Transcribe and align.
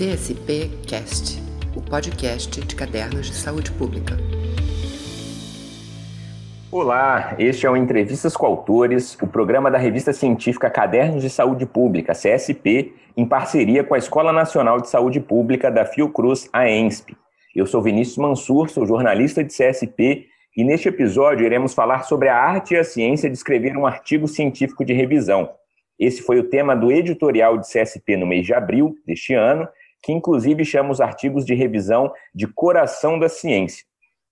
CSP 0.00 0.70
Cast, 0.88 1.38
o 1.76 1.82
podcast 1.82 2.58
de 2.58 2.74
cadernos 2.74 3.26
de 3.26 3.34
saúde 3.34 3.70
pública. 3.72 4.16
Olá, 6.72 7.36
este 7.38 7.66
é 7.66 7.70
o 7.70 7.76
Entrevistas 7.76 8.34
com 8.34 8.46
Autores, 8.46 9.18
o 9.20 9.26
programa 9.26 9.70
da 9.70 9.76
revista 9.76 10.14
científica 10.14 10.70
Cadernos 10.70 11.20
de 11.20 11.28
Saúde 11.28 11.66
Pública, 11.66 12.14
CSP, 12.14 12.94
em 13.14 13.26
parceria 13.26 13.84
com 13.84 13.92
a 13.92 13.98
Escola 13.98 14.32
Nacional 14.32 14.80
de 14.80 14.88
Saúde 14.88 15.20
Pública 15.20 15.70
da 15.70 15.84
Fiocruz, 15.84 16.48
a 16.50 16.66
ENSP. 16.66 17.14
Eu 17.54 17.66
sou 17.66 17.82
Vinícius 17.82 18.16
Mansur, 18.16 18.70
sou 18.70 18.86
jornalista 18.86 19.44
de 19.44 19.52
CSP 19.52 20.24
e 20.56 20.64
neste 20.64 20.88
episódio 20.88 21.44
iremos 21.44 21.74
falar 21.74 22.04
sobre 22.04 22.30
a 22.30 22.38
arte 22.38 22.72
e 22.72 22.78
a 22.78 22.84
ciência 22.84 23.28
de 23.28 23.36
escrever 23.36 23.76
um 23.76 23.84
artigo 23.84 24.26
científico 24.26 24.82
de 24.82 24.94
revisão. 24.94 25.50
Esse 25.98 26.22
foi 26.22 26.38
o 26.38 26.48
tema 26.48 26.74
do 26.74 26.90
editorial 26.90 27.58
de 27.58 27.66
CSP 27.68 28.16
no 28.16 28.26
mês 28.26 28.46
de 28.46 28.54
abril 28.54 28.94
deste 29.06 29.34
ano 29.34 29.68
que 30.02 30.12
inclusive 30.12 30.64
chama 30.64 30.90
os 30.90 31.00
artigos 31.00 31.44
de 31.44 31.54
revisão 31.54 32.12
de 32.34 32.46
coração 32.46 33.18
da 33.18 33.28
ciência. 33.28 33.84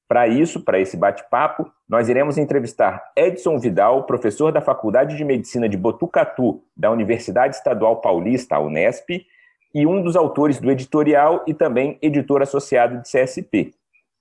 Para 0.08 0.26
isso, 0.26 0.64
para 0.64 0.80
esse 0.80 0.96
bate-papo, 0.96 1.70
nós 1.86 2.08
iremos 2.08 2.38
entrevistar 2.38 3.12
Edson 3.14 3.58
Vidal, 3.58 4.04
professor 4.04 4.50
da 4.50 4.60
Faculdade 4.60 5.16
de 5.16 5.24
Medicina 5.24 5.68
de 5.68 5.76
Botucatu, 5.76 6.62
da 6.74 6.90
Universidade 6.90 7.56
Estadual 7.56 8.00
Paulista, 8.00 8.56
a 8.56 8.60
Unesp, 8.60 9.26
e 9.74 9.86
um 9.86 10.02
dos 10.02 10.16
autores 10.16 10.58
do 10.58 10.70
editorial 10.70 11.44
e 11.46 11.52
também 11.52 11.98
editor 12.00 12.40
associado 12.40 13.02
de 13.02 13.10
CSP. 13.10 13.74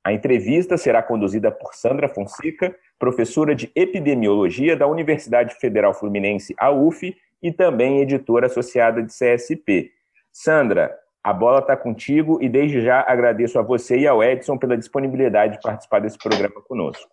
A 0.03 0.11
entrevista 0.11 0.77
será 0.77 1.02
conduzida 1.02 1.52
por 1.52 1.73
Sandra 1.73 2.09
Fonseca, 2.09 2.75
professora 2.99 3.55
de 3.55 3.71
Epidemiologia 3.73 4.75
da 4.75 4.88
Universidade 4.88 5.55
Federal 5.55 5.93
Fluminense, 5.93 6.53
a 6.57 6.69
UF, 6.69 7.16
e 7.41 7.52
também 7.52 8.02
editora 8.02 8.47
associada 8.47 9.02
de 9.02 9.13
CSP. 9.13 9.91
Sandra, 10.31 10.97
a 11.27 11.34
bola 11.34 11.59
está 11.59 11.76
contigo 11.76 12.41
e 12.41 12.48
desde 12.48 12.80
já 12.80 13.03
agradeço 13.06 13.59
a 13.59 13.61
você 13.61 14.00
e 14.00 14.08
ao 14.08 14.23
Edson 14.23 14.58
pela 14.58 14.78
disponibilidade 14.78 15.58
de 15.58 15.61
participar 15.61 16.00
desse 16.00 16.17
programa 16.17 16.61
conosco. 16.61 17.06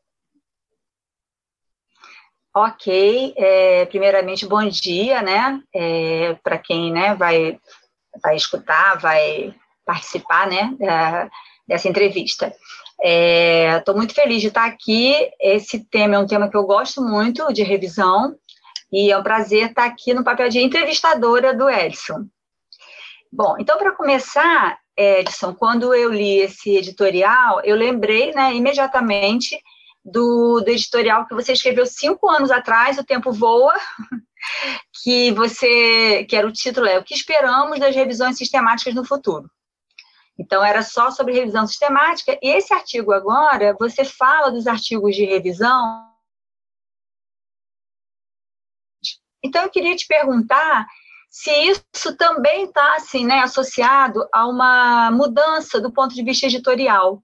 Ok, 2.55 3.35
é, 3.37 3.85
primeiramente 3.87 4.47
bom 4.47 4.65
dia, 4.69 5.21
né? 5.21 5.61
É, 5.75 6.35
Para 6.45 6.59
quem 6.59 6.93
né, 6.93 7.17
vai, 7.17 7.59
vai 8.23 8.37
escutar, 8.37 9.01
vai 9.01 9.53
participar, 9.85 10.47
né? 10.47 10.77
Da, 10.79 11.29
dessa 11.67 11.89
entrevista. 11.89 12.55
Estou 13.03 13.95
é, 13.95 13.97
muito 13.97 14.15
feliz 14.15 14.41
de 14.41 14.47
estar 14.47 14.67
aqui. 14.67 15.13
Esse 15.41 15.85
tema 15.87 16.15
é 16.15 16.19
um 16.21 16.27
tema 16.27 16.49
que 16.49 16.57
eu 16.57 16.63
gosto 16.63 17.03
muito 17.03 17.53
de 17.53 17.65
revisão 17.65 18.37
e 18.93 19.11
é 19.11 19.19
um 19.19 19.25
prazer 19.25 19.71
estar 19.71 19.87
aqui 19.87 20.15
no 20.15 20.23
papel 20.23 20.49
de 20.49 20.61
entrevistadora 20.61 21.53
do 21.53 21.69
Edson. 21.69 22.29
Bom, 23.37 23.57
então, 23.59 23.77
para 23.77 23.91
começar, 23.91 24.79
Edson, 24.97 25.53
quando 25.53 25.93
eu 25.93 26.13
li 26.13 26.39
esse 26.39 26.77
editorial, 26.77 27.61
eu 27.65 27.75
lembrei 27.75 28.33
né, 28.33 28.55
imediatamente 28.55 29.61
do, 30.05 30.61
do 30.61 30.69
editorial 30.69 31.27
que 31.27 31.35
você 31.35 31.53
escreveu 31.53 31.85
cinco 31.85 32.31
anos 32.31 32.53
atrás, 32.53 32.97
O 32.97 33.03
Tempo 33.03 33.33
Voa, 33.33 33.75
que 35.03 35.33
você, 35.33 36.25
que 36.27 36.37
era 36.37 36.47
o 36.47 36.53
título, 36.53 36.87
é 36.87 36.97
O 36.97 37.03
que 37.03 37.13
esperamos 37.13 37.81
das 37.81 37.93
revisões 37.93 38.39
sistemáticas 38.39 38.95
no 38.95 39.05
futuro. 39.05 39.51
Então, 40.39 40.65
era 40.65 40.85
só 40.85 41.11
sobre 41.11 41.35
revisão 41.35 41.67
sistemática, 41.67 42.39
e 42.41 42.51
esse 42.51 42.73
artigo 42.73 43.11
agora, 43.11 43.75
você 43.81 44.05
fala 44.05 44.53
dos 44.53 44.69
artigos 44.69 45.17
de 45.17 45.25
revisão. 45.25 46.09
Então, 49.43 49.65
eu 49.65 49.71
queria 49.71 49.97
te 49.97 50.07
perguntar 50.07 50.87
se 51.35 51.51
isso 51.51 52.17
também 52.17 52.67
está 52.67 52.95
assim, 52.95 53.27
né, 53.27 53.41
associado 53.41 54.25
a 54.33 54.47
uma 54.47 55.11
mudança 55.11 55.81
do 55.81 55.93
ponto 55.93 56.15
de 56.15 56.23
vista 56.23 56.47
editorial. 56.47 57.21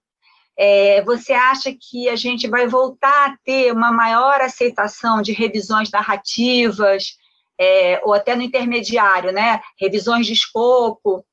É, 0.58 1.00
você 1.02 1.32
acha 1.32 1.72
que 1.72 2.08
a 2.08 2.16
gente 2.16 2.48
vai 2.48 2.66
voltar 2.66 3.30
a 3.30 3.36
ter 3.44 3.72
uma 3.72 3.92
maior 3.92 4.40
aceitação 4.40 5.22
de 5.22 5.32
revisões 5.32 5.92
narrativas, 5.92 7.16
é, 7.58 8.00
ou 8.02 8.12
até 8.12 8.34
no 8.34 8.42
intermediário, 8.42 9.30
né, 9.30 9.60
revisões 9.78 10.26
de 10.26 10.32
escopo, 10.32 11.24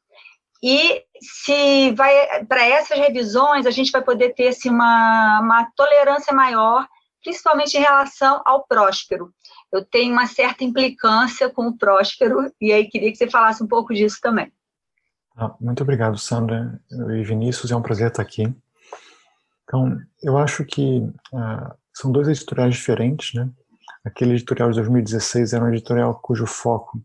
e 0.62 1.04
se 1.20 1.92
vai 1.94 2.46
para 2.46 2.64
essas 2.64 3.00
revisões 3.00 3.66
a 3.66 3.72
gente 3.72 3.90
vai 3.92 4.04
poder 4.04 4.36
ter 4.36 4.50
assim, 4.50 4.70
uma, 4.70 5.40
uma 5.42 5.68
tolerância 5.76 6.32
maior, 6.32 6.88
principalmente 7.24 7.76
em 7.76 7.82
relação 7.82 8.40
ao 8.46 8.68
próspero 8.68 9.34
eu 9.72 9.84
tenho 9.84 10.14
uma 10.14 10.28
certa 10.28 10.64
implicância 10.64 11.50
com 11.50 11.68
o 11.68 11.78
Próspero, 11.78 12.52
e 12.60 12.72
aí 12.72 12.88
queria 12.88 13.12
que 13.12 13.18
você 13.18 13.30
falasse 13.30 13.64
um 13.64 13.68
pouco 13.68 13.94
disso 13.94 14.20
também. 14.22 14.52
Ah, 15.36 15.56
muito 15.60 15.84
obrigado, 15.84 16.18
Sandra 16.18 16.82
e 16.90 17.24
Vinícius, 17.24 17.72
é 17.72 17.76
um 17.76 17.82
prazer 17.82 18.08
estar 18.08 18.22
aqui. 18.22 18.54
Então, 19.64 19.98
eu 20.24 20.38
acho 20.38 20.66
que 20.66 21.08
ah, 21.34 21.76
são 21.94 22.12
dois 22.12 22.28
editoriais 22.28 22.76
diferentes, 22.76 23.34
né? 23.34 23.50
Aquele 24.06 24.34
editorial 24.34 24.70
de 24.70 24.78
2016 24.78 25.54
era 25.54 25.66
um 25.66 25.70
editorial 25.70 26.18
cujo 26.22 26.46
foco 26.46 27.02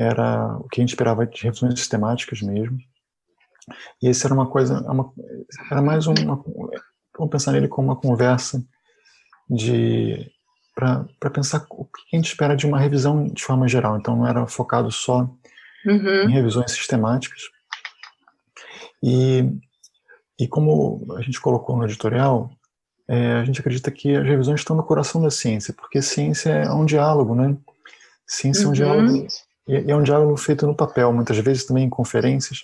era 0.00 0.56
o 0.56 0.66
que 0.68 0.80
a 0.80 0.82
gente 0.82 0.90
esperava 0.90 1.26
de 1.26 1.42
revisões 1.42 1.78
sistemáticas 1.78 2.40
mesmo. 2.40 2.78
E 4.02 4.08
esse 4.08 4.24
era 4.24 4.34
uma 4.34 4.48
coisa, 4.48 4.80
uma, 4.90 5.12
era 5.70 5.82
mais 5.82 6.06
uma, 6.06 6.42
vamos 7.16 7.30
pensar 7.30 7.52
nele 7.52 7.68
como 7.68 7.88
uma 7.88 8.00
conversa 8.00 8.64
de 9.48 10.30
para 10.80 11.30
pensar 11.30 11.66
o 11.70 11.84
que 11.84 12.00
a 12.12 12.16
gente 12.16 12.28
espera 12.28 12.56
de 12.56 12.66
uma 12.66 12.78
revisão 12.78 13.26
de 13.26 13.44
forma 13.44 13.68
geral. 13.68 13.98
Então, 13.98 14.16
não 14.16 14.26
era 14.26 14.46
focado 14.46 14.90
só 14.90 15.28
uhum. 15.84 16.28
em 16.28 16.32
revisões 16.32 16.72
sistemáticas. 16.72 17.42
E, 19.02 19.44
e 20.38 20.48
como 20.48 21.06
a 21.16 21.22
gente 21.22 21.40
colocou 21.40 21.76
no 21.76 21.84
editorial, 21.84 22.50
é, 23.08 23.34
a 23.34 23.44
gente 23.44 23.60
acredita 23.60 23.90
que 23.90 24.16
as 24.16 24.24
revisões 24.24 24.60
estão 24.60 24.76
no 24.76 24.84
coração 24.84 25.20
da 25.20 25.30
ciência, 25.30 25.74
porque 25.74 26.00
ciência 26.00 26.50
é 26.50 26.70
um 26.70 26.84
diálogo, 26.84 27.34
né? 27.34 27.56
Ciência 28.26 28.66
uhum. 28.66 28.74
é 28.74 28.86
um 28.86 28.90
uhum. 28.90 29.02
diálogo, 29.06 29.26
e 29.68 29.90
é 29.90 29.96
um 29.96 30.02
diálogo 30.02 30.36
feito 30.36 30.66
no 30.66 30.74
papel, 30.74 31.12
muitas 31.12 31.36
vezes 31.38 31.64
também 31.64 31.84
em 31.84 31.90
conferências, 31.90 32.62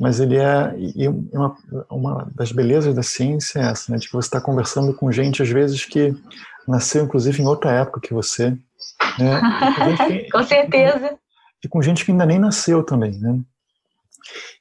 mas 0.00 0.20
ele 0.20 0.36
é, 0.36 0.74
e 0.76 1.08
uma, 1.08 1.56
uma 1.90 2.32
das 2.34 2.50
belezas 2.50 2.94
da 2.94 3.02
ciência 3.02 3.60
é 3.60 3.70
essa, 3.70 3.92
né, 3.92 3.98
de 3.98 4.06
que 4.06 4.12
você 4.12 4.26
está 4.26 4.40
conversando 4.40 4.92
com 4.94 5.12
gente, 5.12 5.42
às 5.42 5.48
vezes, 5.48 5.84
que 5.84 6.14
nasceu 6.66 7.04
inclusive 7.04 7.42
em 7.42 7.46
outra 7.46 7.72
época 7.72 8.00
que 8.00 8.14
você. 8.14 8.50
Né? 9.18 9.40
Que, 10.06 10.30
com 10.32 10.42
certeza. 10.42 11.18
E 11.62 11.68
com 11.68 11.82
gente 11.82 12.04
que 12.04 12.10
ainda 12.10 12.26
nem 12.26 12.38
nasceu 12.38 12.82
também, 12.82 13.18
né? 13.18 13.40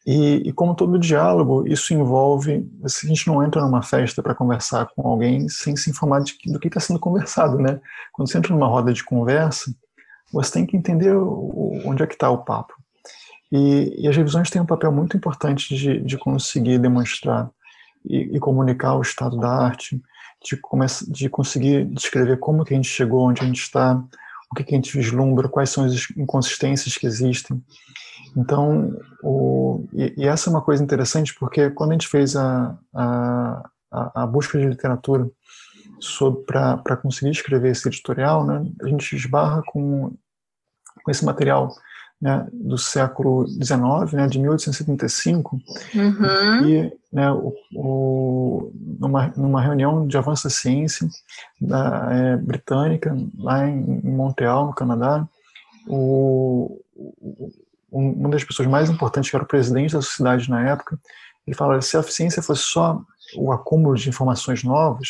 E, 0.06 0.50
e, 0.50 0.54
como 0.54 0.76
todo 0.76 1.00
diálogo, 1.00 1.66
isso 1.66 1.94
envolve. 1.94 2.70
A 2.84 3.08
gente 3.08 3.28
não 3.28 3.42
entra 3.42 3.62
numa 3.62 3.82
festa 3.82 4.22
para 4.22 4.36
conversar 4.36 4.88
com 4.94 5.08
alguém 5.08 5.48
sem 5.48 5.76
se 5.78 5.90
informar 5.90 6.22
de, 6.22 6.36
do 6.46 6.60
que 6.60 6.68
está 6.68 6.80
sendo 6.80 7.00
conversado, 7.00 7.58
né? 7.58 7.80
Quando 8.12 8.30
você 8.30 8.38
entra 8.38 8.54
numa 8.54 8.68
roda 8.68 8.92
de 8.92 9.04
conversa, 9.04 9.74
você 10.32 10.52
tem 10.52 10.66
que 10.66 10.76
entender 10.76 11.16
o, 11.16 11.82
onde 11.86 12.04
é 12.04 12.08
que 12.08 12.16
está 12.16 12.30
o 12.30 12.44
papo. 12.44 12.74
E, 13.52 14.02
e, 14.04 14.08
as 14.08 14.18
revisões 14.18 14.50
têm 14.50 14.62
um 14.62 14.66
papel 14.66 14.92
muito 14.92 15.16
importante 15.16 15.76
de, 15.76 16.00
de 16.02 16.18
conseguir 16.18 16.80
demonstrar 16.80 17.50
e, 18.04 18.36
e 18.36 18.40
comunicar 18.40 18.96
o 18.96 19.02
estado 19.02 19.38
da 19.38 19.50
arte, 19.50 20.02
de, 20.44 20.60
de 21.08 21.30
conseguir 21.30 21.86
descrever 21.86 22.38
como 22.38 22.64
que 22.64 22.74
a 22.74 22.76
gente 22.76 22.90
chegou 22.90 23.28
onde 23.28 23.42
a 23.42 23.46
gente 23.46 23.62
está, 23.62 23.96
o 24.52 24.56
que, 24.56 24.64
que 24.64 24.74
a 24.74 24.78
gente 24.78 24.96
vislumbra, 24.96 25.50
quais 25.50 25.70
são 25.70 25.86
as 25.86 26.08
inconsistências 26.16 26.96
que 26.96 27.08
existem. 27.08 27.64
Então, 28.36 28.96
o, 29.22 29.86
e, 29.94 30.14
e, 30.18 30.28
essa 30.28 30.50
é 30.50 30.52
uma 30.52 30.62
coisa 30.62 30.84
interessante 30.84 31.34
porque 31.40 31.70
quando 31.70 31.92
a 31.92 31.94
gente 31.94 32.08
fez 32.08 32.36
a, 32.36 32.78
a, 32.94 33.64
a 33.92 34.28
busca 34.28 34.60
de 34.60 34.68
literatura 34.68 35.30
para 36.46 36.98
conseguir 36.98 37.32
escrever 37.32 37.72
esse 37.72 37.88
editorial, 37.88 38.46
né, 38.46 38.66
a 38.82 38.88
gente 38.88 39.16
esbarra 39.16 39.62
com, 39.68 40.14
com 41.04 41.12
esse 41.12 41.24
material 41.24 41.74
né, 42.22 42.48
do 42.52 42.78
século 42.78 43.48
XIX, 43.48 44.14
né, 44.14 44.28
de 44.28 44.40
1875, 44.40 45.60
uhum. 45.96 46.68
e 46.68 46.94
né, 47.14 47.32
o, 47.32 47.54
o, 47.76 48.72
numa, 49.00 49.28
numa 49.38 49.62
reunião 49.62 50.08
de 50.08 50.18
avanço 50.18 50.46
da 50.46 50.50
ciência 50.50 51.08
da, 51.62 52.10
é, 52.12 52.38
britânica, 52.38 53.16
lá 53.38 53.68
em, 53.68 54.02
em, 54.04 54.12
Montreal, 54.12 54.66
no 54.66 54.74
Canadá, 54.74 55.28
o, 55.88 56.82
uma 57.92 58.30
das 58.30 58.44
pessoas 58.44 58.68
mais 58.68 58.90
importantes, 58.90 59.30
que 59.30 59.36
era 59.36 59.46
o 59.46 59.48
presidente 59.48 59.94
da 59.94 60.02
sociedade 60.02 60.50
na 60.50 60.68
época, 60.68 61.00
ele 61.46 61.56
fala: 61.56 61.80
se 61.84 61.96
a 61.96 62.02
ciência 62.02 62.42
fosse 62.42 62.64
só 62.64 63.00
o 63.36 63.52
acúmulo 63.52 63.96
de 63.96 64.10
informações 64.10 64.64
novas, 64.64 65.10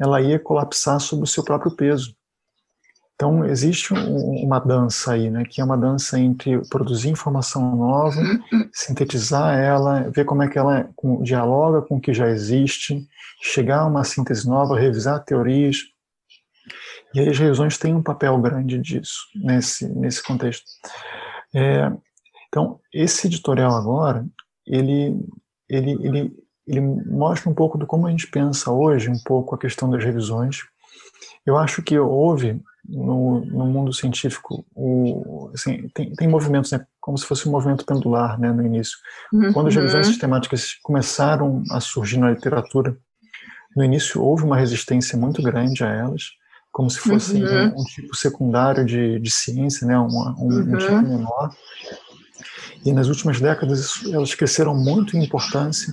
ela 0.00 0.22
ia 0.22 0.38
colapsar 0.38 0.98
sobre 1.00 1.24
o 1.24 1.28
seu 1.28 1.44
próprio 1.44 1.70
peso. 1.72 2.15
Então, 3.16 3.46
existe 3.46 3.94
um, 3.94 4.44
uma 4.44 4.58
dança 4.58 5.14
aí, 5.14 5.30
né, 5.30 5.42
que 5.44 5.62
é 5.62 5.64
uma 5.64 5.76
dança 5.76 6.20
entre 6.20 6.58
produzir 6.68 7.08
informação 7.08 7.74
nova, 7.74 8.20
sintetizar 8.72 9.58
ela, 9.58 10.10
ver 10.10 10.26
como 10.26 10.42
é 10.42 10.48
que 10.48 10.58
ela 10.58 10.90
dialoga 11.22 11.80
com 11.80 11.96
o 11.96 12.00
que 12.00 12.12
já 12.12 12.28
existe, 12.28 13.08
chegar 13.42 13.80
a 13.80 13.86
uma 13.86 14.04
síntese 14.04 14.46
nova, 14.46 14.78
revisar 14.78 15.24
teorias. 15.24 15.78
E 17.14 17.20
aí 17.20 17.28
as 17.30 17.38
revisões 17.38 17.78
têm 17.78 17.94
um 17.94 18.02
papel 18.02 18.38
grande 18.38 18.78
disso, 18.78 19.16
nesse, 19.34 19.88
nesse 19.88 20.22
contexto. 20.22 20.66
É, 21.54 21.90
então, 22.48 22.78
esse 22.92 23.26
editorial 23.26 23.74
agora, 23.74 24.26
ele, 24.66 25.18
ele, 25.70 25.92
ele, 26.06 26.36
ele 26.66 26.80
mostra 26.80 27.48
um 27.48 27.54
pouco 27.54 27.78
do 27.78 27.86
como 27.86 28.06
a 28.06 28.10
gente 28.10 28.26
pensa 28.26 28.70
hoje, 28.70 29.08
um 29.08 29.18
pouco 29.24 29.54
a 29.54 29.58
questão 29.58 29.88
das 29.88 30.04
revisões. 30.04 30.58
Eu 31.46 31.56
acho 31.56 31.82
que 31.82 31.98
houve 31.98 32.60
no, 32.88 33.44
no 33.44 33.66
mundo 33.66 33.92
científico, 33.92 34.64
o, 34.74 35.50
assim, 35.54 35.88
tem, 35.94 36.12
tem 36.14 36.28
movimentos, 36.28 36.70
né, 36.72 36.84
como 37.00 37.16
se 37.16 37.26
fosse 37.26 37.48
um 37.48 37.52
movimento 37.52 37.84
pendular 37.84 38.38
né, 38.38 38.52
no 38.52 38.64
início. 38.64 38.96
Uhum. 39.32 39.52
Quando 39.52 39.68
as 39.68 39.74
revisões 39.74 40.06
sistemáticas 40.06 40.74
começaram 40.82 41.62
a 41.70 41.80
surgir 41.80 42.18
na 42.18 42.30
literatura, 42.30 42.96
no 43.76 43.84
início 43.84 44.22
houve 44.22 44.44
uma 44.44 44.56
resistência 44.56 45.18
muito 45.18 45.42
grande 45.42 45.84
a 45.84 45.88
elas, 45.88 46.22
como 46.72 46.90
se 46.90 46.98
fosse 46.98 47.42
uhum. 47.42 47.68
um, 47.68 47.80
um, 47.80 47.84
tipo 47.84 48.14
secundário 48.14 48.84
de, 48.84 49.18
de 49.18 49.30
ciência, 49.30 49.86
né, 49.86 49.98
uma, 49.98 50.34
um, 50.38 50.48
uhum. 50.48 50.74
um 50.74 50.78
tipo 50.78 51.02
menor. 51.02 51.50
E 52.84 52.92
nas 52.92 53.08
últimas 53.08 53.40
décadas 53.40 54.02
elas 54.12 54.34
cresceram 54.34 54.74
muito 54.74 55.16
em 55.16 55.24
importância, 55.24 55.92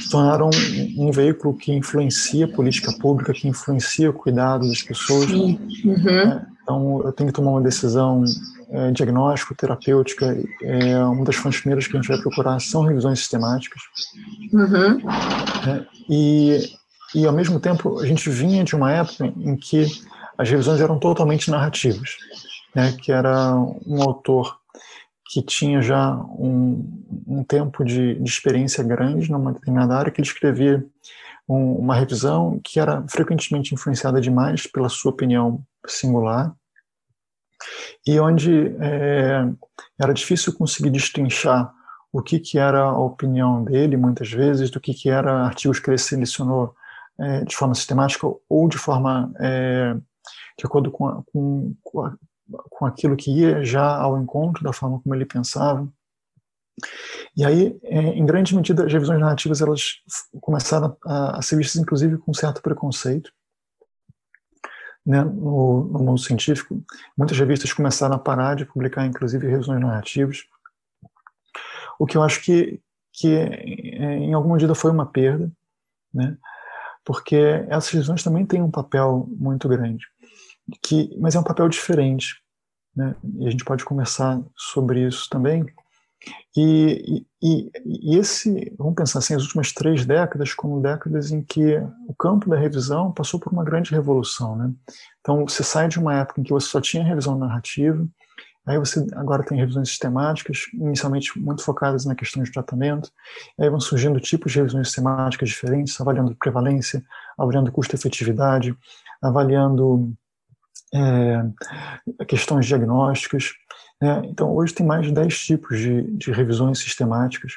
se 0.00 0.10
tornaram 0.10 0.50
um, 0.96 1.10
veículo 1.10 1.54
que 1.54 1.72
influencia 1.72 2.44
a 2.44 2.48
política 2.48 2.92
pública, 2.92 3.32
que 3.32 3.48
influencia 3.48 4.10
o 4.10 4.12
cuidado 4.12 4.68
das 4.68 4.82
pessoas. 4.82 5.30
Uhum. 5.30 6.08
É, 6.08 6.46
então 6.62 7.02
eu 7.04 7.12
tenho 7.12 7.28
que 7.28 7.34
tomar 7.34 7.52
uma 7.52 7.62
decisão 7.62 8.24
é, 8.70 8.90
diagnóstico, 8.90 9.54
terapêutica. 9.54 10.36
É, 10.62 10.98
uma 11.04 11.24
das 11.24 11.36
fontes 11.36 11.60
primeiras 11.60 11.86
que 11.86 11.96
a 11.96 12.00
gente 12.00 12.08
vai 12.08 12.20
procurar 12.20 12.60
são 12.60 12.82
revisões 12.82 13.18
sistemáticas. 13.18 13.82
Uhum. 14.52 15.00
É, 15.68 15.86
e, 16.08 16.72
e 17.14 17.26
ao 17.26 17.32
mesmo 17.32 17.58
tempo 17.58 17.98
a 17.98 18.06
gente 18.06 18.28
vinha 18.30 18.62
de 18.62 18.76
uma 18.76 18.92
época 18.92 19.26
em 19.26 19.56
que 19.56 19.86
as 20.36 20.48
revisões 20.48 20.80
eram 20.80 20.98
totalmente 20.98 21.50
narrativas, 21.50 22.16
né, 22.74 22.94
que 23.02 23.10
era 23.10 23.54
um 23.84 24.00
autor 24.02 24.56
que 25.28 25.42
tinha 25.42 25.82
já 25.82 26.14
um, 26.16 27.04
um 27.26 27.44
tempo 27.44 27.84
de, 27.84 28.14
de, 28.14 28.28
experiência 28.28 28.82
grande 28.82 29.30
numa 29.30 29.52
determinada 29.52 29.94
área, 29.94 30.10
que 30.10 30.20
ele 30.20 30.28
escrevia 30.28 30.84
um, 31.46 31.74
uma 31.74 31.94
revisão 31.94 32.58
que 32.64 32.80
era 32.80 33.04
frequentemente 33.08 33.74
influenciada 33.74 34.20
demais 34.20 34.66
pela 34.66 34.88
sua 34.88 35.12
opinião 35.12 35.62
singular, 35.86 36.54
e 38.06 38.18
onde 38.18 38.68
é, 38.80 39.44
era 40.00 40.14
difícil 40.14 40.54
conseguir 40.54 40.90
destrinchar 40.90 41.72
o 42.10 42.22
que, 42.22 42.38
que 42.38 42.58
era 42.58 42.80
a 42.80 42.98
opinião 42.98 43.64
dele, 43.64 43.96
muitas 43.96 44.30
vezes, 44.30 44.70
do 44.70 44.80
que, 44.80 44.94
que 44.94 45.10
era 45.10 45.44
artigos 45.44 45.78
que 45.78 45.90
ele 45.90 45.98
selecionou 45.98 46.74
é, 47.20 47.44
de 47.44 47.54
forma 47.54 47.74
sistemática 47.74 48.26
ou 48.48 48.68
de 48.68 48.78
forma 48.78 49.30
é, 49.38 49.94
de 50.58 50.64
acordo 50.64 50.90
com, 50.90 51.06
a, 51.06 51.22
com, 51.26 51.74
com 52.70 52.86
aquilo 52.86 53.16
que 53.16 53.30
ia 53.30 53.64
já 53.64 53.96
ao 53.96 54.20
encontro 54.20 54.62
da 54.62 54.72
forma 54.72 55.00
como 55.00 55.14
ele 55.14 55.26
pensava. 55.26 55.88
E 57.36 57.44
aí, 57.44 57.78
é, 57.82 57.98
em 57.98 58.24
grande 58.24 58.54
medida, 58.54 58.84
as 58.86 58.92
revisões 58.92 59.20
narrativas 59.20 59.60
elas 59.60 59.96
começaram 60.40 60.96
a, 61.04 61.38
a 61.38 61.42
ser 61.42 61.56
vistas, 61.56 61.80
inclusive, 61.80 62.18
com 62.18 62.32
certo 62.32 62.62
preconceito. 62.62 63.32
Né, 65.04 65.24
no, 65.24 65.84
no, 65.84 65.98
mundo 66.00 66.20
científico, 66.20 66.84
muitas 67.16 67.38
revistas 67.38 67.72
começaram 67.72 68.14
a 68.14 68.18
parar 68.18 68.54
de 68.54 68.66
publicar, 68.66 69.06
inclusive, 69.06 69.48
revisões 69.48 69.80
narrativas, 69.80 70.44
o 71.98 72.04
que 72.04 72.18
eu 72.18 72.22
acho 72.22 72.42
que, 72.42 72.78
que 73.14 73.34
é, 73.34 74.18
em 74.18 74.34
alguma 74.34 74.56
medida 74.56 74.74
foi 74.74 74.90
uma 74.90 75.06
perda, 75.06 75.50
né, 76.12 76.36
porque 77.06 77.36
essas 77.70 77.88
revisões 77.88 78.22
também 78.22 78.44
têm 78.44 78.60
um 78.60 78.70
papel 78.70 79.26
muito 79.30 79.66
grande 79.66 80.06
que, 80.82 81.16
mas 81.18 81.34
é 81.34 81.40
um 81.40 81.44
papel 81.44 81.68
diferente, 81.68 82.42
né? 82.94 83.14
E 83.38 83.46
a 83.46 83.50
gente 83.50 83.64
pode 83.64 83.84
conversar 83.84 84.40
sobre 84.56 85.06
isso 85.06 85.28
também. 85.30 85.66
E, 86.56 87.24
e, 87.40 87.70
e, 87.86 88.16
esse, 88.16 88.74
vamos 88.76 88.96
pensar 88.96 89.20
assim, 89.20 89.34
as 89.34 89.42
últimas 89.42 89.72
três 89.72 90.04
décadas 90.04 90.52
como 90.52 90.80
décadas 90.80 91.30
em 91.30 91.40
que 91.40 91.76
o 92.08 92.14
campo 92.18 92.50
da 92.50 92.56
revisão 92.56 93.12
passou 93.12 93.38
por 93.38 93.52
uma 93.52 93.64
grande 93.64 93.92
revolução, 93.92 94.56
né? 94.56 94.72
Então 95.20 95.46
você 95.46 95.62
sai 95.62 95.88
de 95.88 95.98
uma 95.98 96.14
época 96.14 96.40
em 96.40 96.44
que 96.44 96.52
você 96.52 96.66
só 96.66 96.80
tinha 96.80 97.04
revisão 97.04 97.38
narrativa, 97.38 98.04
aí 98.66 98.78
você 98.78 99.06
agora 99.12 99.44
tem 99.44 99.56
revisões 99.56 99.88
sistemáticas, 99.88 100.64
inicialmente 100.74 101.38
muito 101.38 101.62
focadas 101.62 102.04
na 102.04 102.16
questão 102.16 102.42
de 102.42 102.50
tratamento, 102.50 103.10
aí 103.58 103.70
vão 103.70 103.80
surgindo 103.80 104.20
tipos 104.20 104.50
de 104.50 104.58
revisões 104.58 104.88
sistemáticas 104.88 105.48
diferentes, 105.48 105.98
avaliando 106.00 106.34
prevalência, 106.34 107.02
avaliando 107.38 107.70
custo-efetividade, 107.70 108.76
avaliando 109.22 110.12
é, 110.94 112.24
questões 112.24 112.66
diagnósticas. 112.66 113.52
Né? 114.00 114.22
Então, 114.26 114.54
hoje 114.54 114.74
tem 114.74 114.86
mais 114.86 115.06
de 115.06 115.12
10 115.12 115.38
tipos 115.38 115.78
de, 115.78 116.02
de 116.16 116.32
revisões 116.32 116.78
sistemáticas. 116.78 117.52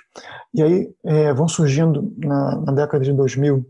E 0.53 0.61
aí 0.61 0.93
é, 1.03 1.33
vão 1.33 1.47
surgindo, 1.47 2.13
na, 2.17 2.55
na, 2.61 2.71
década 2.71 3.03
de 3.03 3.13
2000, 3.13 3.65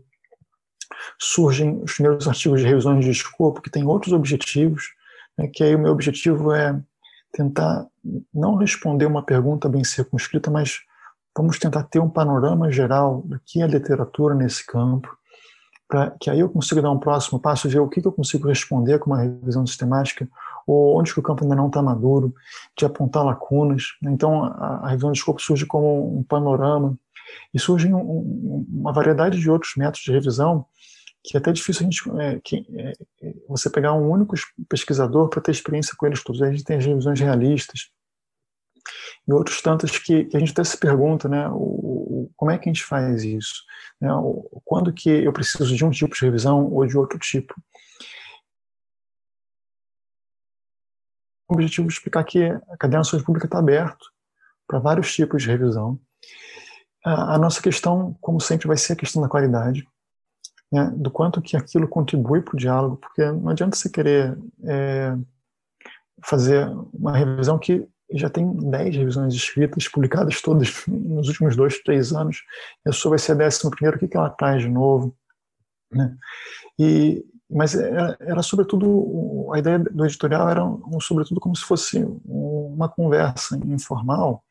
surgem 1.18 1.82
os 1.82 1.94
primeiros 1.94 2.26
artigos 2.26 2.60
de 2.60 2.66
revisões 2.66 3.04
de 3.04 3.10
escopo 3.10 3.60
que 3.60 3.70
têm 3.70 3.86
outros 3.86 4.12
objetivos, 4.12 4.84
né? 5.36 5.48
que 5.48 5.62
aí 5.62 5.74
o 5.74 5.78
meu 5.78 5.92
objetivo 5.92 6.52
é 6.52 6.80
tentar 7.32 7.86
não 8.32 8.56
responder 8.56 9.06
uma 9.06 9.24
pergunta 9.24 9.68
bem 9.68 9.84
circunscrita, 9.84 10.50
mas 10.50 10.80
vamos 11.36 11.58
tentar 11.58 11.84
ter 11.84 11.98
um 11.98 12.10
panorama 12.10 12.70
geral 12.70 13.22
do 13.22 13.40
que 13.44 13.62
é 13.62 13.66
literatura 13.66 14.34
nesse 14.34 14.66
campo, 14.66 15.08
para 15.92 16.10
que 16.18 16.30
aí 16.30 16.40
eu 16.40 16.48
consiga 16.48 16.80
dar 16.80 16.90
um 16.90 16.98
próximo 16.98 17.38
passo 17.38 17.68
ver 17.68 17.80
o 17.80 17.86
que, 17.86 18.00
que 18.00 18.08
eu 18.08 18.12
consigo 18.12 18.48
responder 18.48 18.98
com 18.98 19.10
uma 19.10 19.20
revisão 19.20 19.66
sistemática, 19.66 20.26
ou 20.66 20.98
onde 20.98 21.12
que 21.12 21.20
o 21.20 21.22
campo 21.22 21.44
ainda 21.44 21.54
não 21.54 21.66
está 21.66 21.82
maduro, 21.82 22.34
de 22.74 22.86
apontar 22.86 23.22
lacunas. 23.22 23.88
Então, 24.02 24.42
a, 24.42 24.80
a, 24.84 24.88
revisão 24.88 25.12
de 25.12 25.18
escopo 25.18 25.42
surge 25.42 25.66
como 25.66 26.18
um 26.18 26.22
panorama, 26.22 26.98
e 27.52 27.58
surge 27.58 27.92
um, 27.92 28.66
uma 28.72 28.90
variedade 28.90 29.38
de 29.38 29.50
outros 29.50 29.74
métodos 29.76 30.00
de 30.00 30.12
revisão 30.12 30.64
que 31.24 31.36
é 31.36 31.38
até 31.38 31.52
difícil 31.52 31.82
a 31.82 31.84
gente, 31.84 32.10
é, 32.18 32.40
que, 32.42 32.66
é, 32.74 32.92
é 33.22 33.34
você 33.46 33.70
pegar 33.70 33.92
um 33.92 34.10
único 34.10 34.34
pesquisador 34.68 35.28
para 35.28 35.42
ter 35.42 35.52
experiência 35.52 35.94
com 35.96 36.06
eles 36.06 36.24
todos. 36.24 36.42
A 36.42 36.50
gente 36.50 36.64
tem 36.64 36.78
as 36.78 36.84
revisões 36.86 37.20
realistas, 37.20 37.90
e 39.26 39.32
outros 39.32 39.62
tantos 39.62 39.98
que, 39.98 40.24
que, 40.24 40.36
a 40.36 40.40
gente 40.40 40.52
até 40.52 40.64
se 40.64 40.76
pergunta, 40.76 41.28
né, 41.28 41.48
o, 41.48 41.54
o, 41.54 42.30
como 42.36 42.50
é 42.50 42.58
que 42.58 42.68
a 42.68 42.72
gente 42.72 42.84
faz 42.84 43.22
isso? 43.22 43.64
Né, 44.00 44.12
o, 44.12 44.60
quando 44.64 44.92
que 44.92 45.08
eu 45.08 45.32
preciso 45.32 45.74
de 45.74 45.84
um 45.84 45.90
tipo 45.90 46.14
de 46.14 46.24
revisão 46.24 46.70
ou 46.72 46.86
de 46.86 46.96
outro 46.96 47.18
tipo? 47.18 47.54
O 51.48 51.54
objetivo 51.54 51.86
é 51.86 51.90
explicar 51.90 52.24
que 52.24 52.44
a 52.44 52.76
cadeia 52.78 53.02
de 53.02 53.24
pública 53.24 53.46
está 53.46 53.58
aberto 53.58 54.10
para 54.66 54.78
vários 54.78 55.12
tipos 55.12 55.42
de 55.42 55.48
revisão. 55.48 56.00
A, 57.04 57.34
a, 57.34 57.38
nossa 57.38 57.60
questão, 57.60 58.16
como 58.20 58.40
sempre, 58.40 58.66
vai 58.66 58.76
ser 58.76 58.94
a 58.94 58.96
questão 58.96 59.20
da 59.20 59.28
qualidade, 59.28 59.86
né, 60.72 60.90
do 60.96 61.10
quanto 61.10 61.42
que 61.42 61.56
aquilo 61.56 61.86
contribui 61.86 62.40
para 62.40 62.54
o 62.54 62.58
diálogo, 62.58 62.96
porque 62.96 63.24
não 63.30 63.50
adianta 63.50 63.76
você 63.76 63.90
querer 63.90 64.36
é, 64.64 65.14
fazer 66.24 66.66
uma 66.92 67.16
revisão 67.16 67.58
que 67.58 67.86
já 68.14 68.28
tem 68.28 68.52
10 68.52 68.96
revisões 68.96 69.34
escritas, 69.34 69.88
publicadas 69.88 70.40
todas 70.40 70.84
nos 70.86 71.28
últimos 71.28 71.56
dois, 71.56 71.78
três 71.82 72.12
anos. 72.12 72.42
E 72.84 72.90
a 72.90 72.92
sua 72.92 73.10
vai 73.10 73.18
ser 73.18 73.32
a 73.32 73.36
décima 73.36 73.70
primeira, 73.70 73.96
o 73.96 74.00
que, 74.00 74.08
que 74.08 74.16
ela 74.16 74.30
traz 74.30 74.62
de 74.62 74.68
novo? 74.68 75.16
Né? 75.90 76.16
E, 76.78 77.24
mas 77.50 77.74
era, 77.74 78.16
era, 78.20 78.42
sobretudo, 78.42 79.50
a 79.52 79.58
ideia 79.58 79.78
do 79.78 80.04
editorial 80.04 80.48
era, 80.48 80.64
um, 80.64 81.00
sobretudo, 81.00 81.40
como 81.40 81.54
se 81.54 81.64
fosse 81.64 82.04
uma 82.24 82.88
conversa 82.88 83.58
informal 83.66 84.42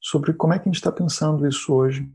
sobre 0.00 0.32
como 0.32 0.52
é 0.52 0.58
que 0.58 0.68
a 0.68 0.72
gente 0.72 0.76
está 0.76 0.90
pensando 0.90 1.46
isso 1.46 1.72
hoje. 1.72 2.08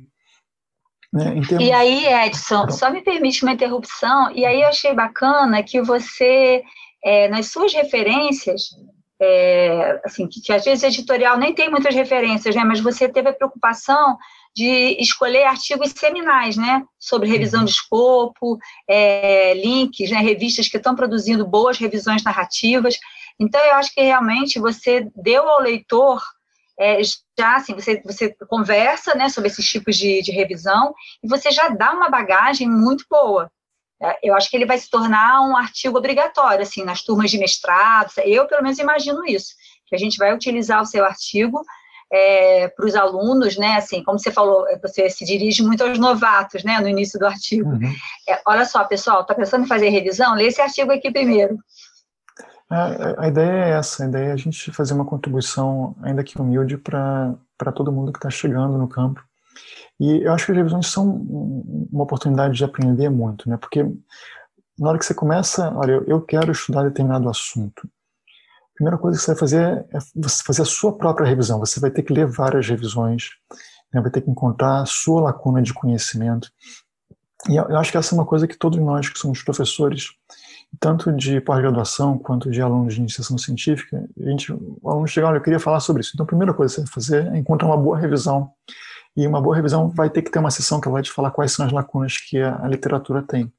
Né? 1.14 1.42
Termos... 1.48 1.66
E 1.66 1.72
aí, 1.72 2.06
Edson, 2.28 2.70
só 2.70 2.92
me 2.92 3.02
permite 3.02 3.44
uma 3.44 3.54
interrupção, 3.54 4.32
e 4.36 4.46
aí 4.46 4.62
eu 4.62 4.68
achei 4.68 4.94
bacana 4.94 5.64
que 5.64 5.82
você, 5.82 6.62
é, 7.04 7.30
nas 7.30 7.48
suas 7.48 7.74
referências, 7.74 8.70
é, 9.20 10.00
assim, 10.06 10.28
que, 10.28 10.42
que, 10.42 10.54
às 10.54 10.64
vezes 10.64 10.84
editorial 10.84 11.38
nem 11.38 11.54
tem 11.54 11.70
muitas 11.70 11.96
referências, 11.96 12.56
né, 12.56 12.64
mas 12.64 12.80
você 12.80 13.10
teve 13.10 13.30
a 13.30 13.34
preocupação 13.34 14.18
de 14.56 14.98
escolher 15.00 15.44
artigos 15.44 15.92
seminais, 15.92 16.56
né, 16.56 16.84
sobre 17.00 17.30
revisão 17.30 17.64
de 17.64 17.72
escopo, 17.72 18.58
é, 18.88 19.54
links, 19.54 20.10
né, 20.10 20.20
revistas 20.20 20.68
que 20.68 20.78
estão 20.78 20.96
produzindo 20.96 21.46
boas 21.46 21.78
revisões 21.78 22.24
narrativas. 22.24 22.98
Então, 23.40 23.62
eu 23.62 23.76
acho 23.76 23.94
que 23.94 24.02
realmente 24.02 24.60
você 24.60 25.08
deu 25.16 25.48
ao 25.48 25.62
leitor 25.62 26.22
é, 26.80 27.02
já 27.38 27.56
assim, 27.56 27.74
você, 27.74 28.02
você 28.06 28.36
conversa 28.48 29.16
né, 29.16 29.30
sobre 29.30 29.50
esses 29.50 29.66
tipos 29.68 29.96
de, 29.96 30.22
de 30.22 30.32
revisão 30.32 30.94
e 31.24 31.28
você 31.28 31.52
já 31.52 31.70
dá 31.70 31.92
uma 31.92 32.10
bagagem 32.10 32.70
muito 32.70 33.04
boa. 33.10 33.52
É, 34.02 34.30
eu 34.30 34.36
acho 34.36 34.50
que 34.50 34.56
ele 34.56 34.66
vai 34.66 34.78
se 34.78 34.90
tornar 34.90 35.42
um 35.42 35.56
artigo 35.56 35.98
obrigatório, 35.98 36.62
assim, 36.62 36.84
nas 36.84 37.02
turmas 37.02 37.32
de 37.32 37.38
mestrado. 37.38 38.12
Eu, 38.24 38.46
pelo 38.46 38.62
menos, 38.62 38.78
imagino 38.78 39.26
isso, 39.26 39.54
que 39.88 39.96
a 39.96 40.00
gente 40.00 40.18
vai 40.18 40.34
utilizar 40.34 40.82
o 40.82 40.86
seu 40.86 41.04
artigo 41.04 41.62
é, 42.12 42.68
para 42.70 42.86
os 42.86 42.96
alunos, 42.96 43.58
né? 43.58 43.76
Assim, 43.76 44.04
como 44.04 44.20
você 44.20 44.32
falou, 44.32 44.66
você 44.82 45.10
se 45.10 45.26
dirige 45.26 45.64
muito 45.64 45.84
aos 45.84 45.98
novatos, 45.98 46.64
né? 46.64 46.80
No 46.80 46.88
início 46.88 47.20
do 47.20 47.26
artigo. 47.26 47.70
Uhum. 47.70 47.94
É, 48.30 48.40
olha 48.46 48.66
só, 48.66 48.84
pessoal, 48.84 49.22
está 49.22 49.34
pensando 49.34 49.66
em 49.66 49.68
fazer 49.68 49.90
revisão? 49.90 50.36
Lê 50.36 50.46
esse 50.48 50.62
artigo 50.62 50.92
aqui 50.92 51.12
primeiro. 51.12 51.58
A, 52.70 53.24
a, 53.24 53.28
ideia 53.30 53.66
é 53.66 53.70
essa, 53.72 54.04
a 54.04 54.08
ideia 54.08 54.30
é 54.30 54.32
a 54.34 54.38
gente 54.38 54.72
fazer 54.72 54.94
uma 54.94 55.06
contribuição, 55.06 55.96
ainda 56.04 56.24
que 56.24 56.40
humilde, 56.40 56.78
para 56.78 57.72
todo 57.74 57.92
mundo 57.92 58.12
que 58.12 58.18
está 58.18 58.30
chegando 58.30 58.78
no 58.78 58.88
campo 58.88 59.24
E 60.00 60.24
eu 60.24 60.34
acho 60.34 60.46
que 60.46 60.52
as 60.52 60.58
revisões 60.58 60.88
são 60.88 61.10
uma 61.92 62.04
oportunidade 62.04 62.56
de 62.56 62.64
aprender 62.64 63.10
muito, 63.10 63.50
né? 63.50 63.58
Porque 63.58 63.84
na 64.78 64.90
hora 64.90 65.00
que 65.00 65.06
você 65.06 65.14
começa, 65.14 65.74
olha, 65.76 66.04
eu 66.06 66.22
quero 66.22 66.52
estudar 66.52 66.84
determinado 66.84 67.30
assunto, 67.30 67.88
a 67.88 68.76
primeira 68.78 68.98
coisa 68.98 69.18
que 69.18 69.24
você 69.24 69.32
vai 69.32 69.40
fazer 69.40 69.86
é 69.92 69.98
você 70.16 70.44
fazer 70.44 70.62
a 70.62 70.66
sua 70.66 70.96
própria 70.96 71.28
revisão. 71.28 71.60
Você 71.60 71.80
vai 71.80 71.90
ter 71.90 72.04
que 72.04 72.14
ler 72.14 72.28
várias 72.28 72.68
revisões, 72.68 73.30
né? 73.92 74.00
vai 74.00 74.12
ter 74.12 74.22
que 74.22 74.30
encontrar 74.30 74.82
a 74.82 74.86
sua 74.86 75.20
lacuna 75.20 75.64
de 75.64 75.74
conhecimento. 75.74 76.52
E 77.50 77.56
eu 77.56 77.78
acho 77.78 77.92
que 77.92 77.98
essa 77.98 78.14
é 78.14 78.18
uma 78.18 78.26
coisa 78.26 78.48
que 78.48 78.56
todos 78.56 78.78
nós 78.78 79.10
que 79.10 79.18
somos 79.18 79.42
professores, 79.42 80.10
tanto 80.80 81.12
de 81.12 81.42
pós-graduação 81.42 82.20
quanto 82.20 82.52
de 82.52 82.62
alunos 82.62 82.94
de 82.94 83.00
iniciação 83.00 83.36
científica, 83.38 84.08
a 84.20 84.30
gente, 84.30 84.52
o 84.52 84.90
aluno 84.90 85.08
chega, 85.08 85.28
olha, 85.28 85.38
eu 85.38 85.42
queria 85.42 85.60
falar 85.60 85.80
sobre 85.80 86.02
isso. 86.02 86.12
Então, 86.14 86.24
a 86.24 86.28
primeira 86.28 86.54
coisa 86.54 86.76
que 86.76 86.82
você 86.82 86.86
vai 86.86 86.94
fazer 86.94 87.34
é 87.34 87.38
encontrar 87.38 87.68
uma 87.68 87.78
boa 87.78 87.98
revisão. 87.98 88.52
E 89.18 89.26
uma 89.26 89.42
boa 89.42 89.56
revisão 89.56 89.90
vai 89.90 90.12
ter 90.12 90.22
que 90.22 90.30
ter 90.30 90.38
uma 90.38 90.52
sessão 90.52 90.80
que 90.80 90.88
vai 90.88 91.02
te 91.02 91.12
falar 91.12 91.32
quais 91.32 91.52
são 91.52 91.66
as 91.66 91.72
lacunas 91.72 92.18
que 92.18 92.40
a, 92.40 92.64
a 92.64 92.68
literatura 92.68 93.24
tem. 93.24 93.52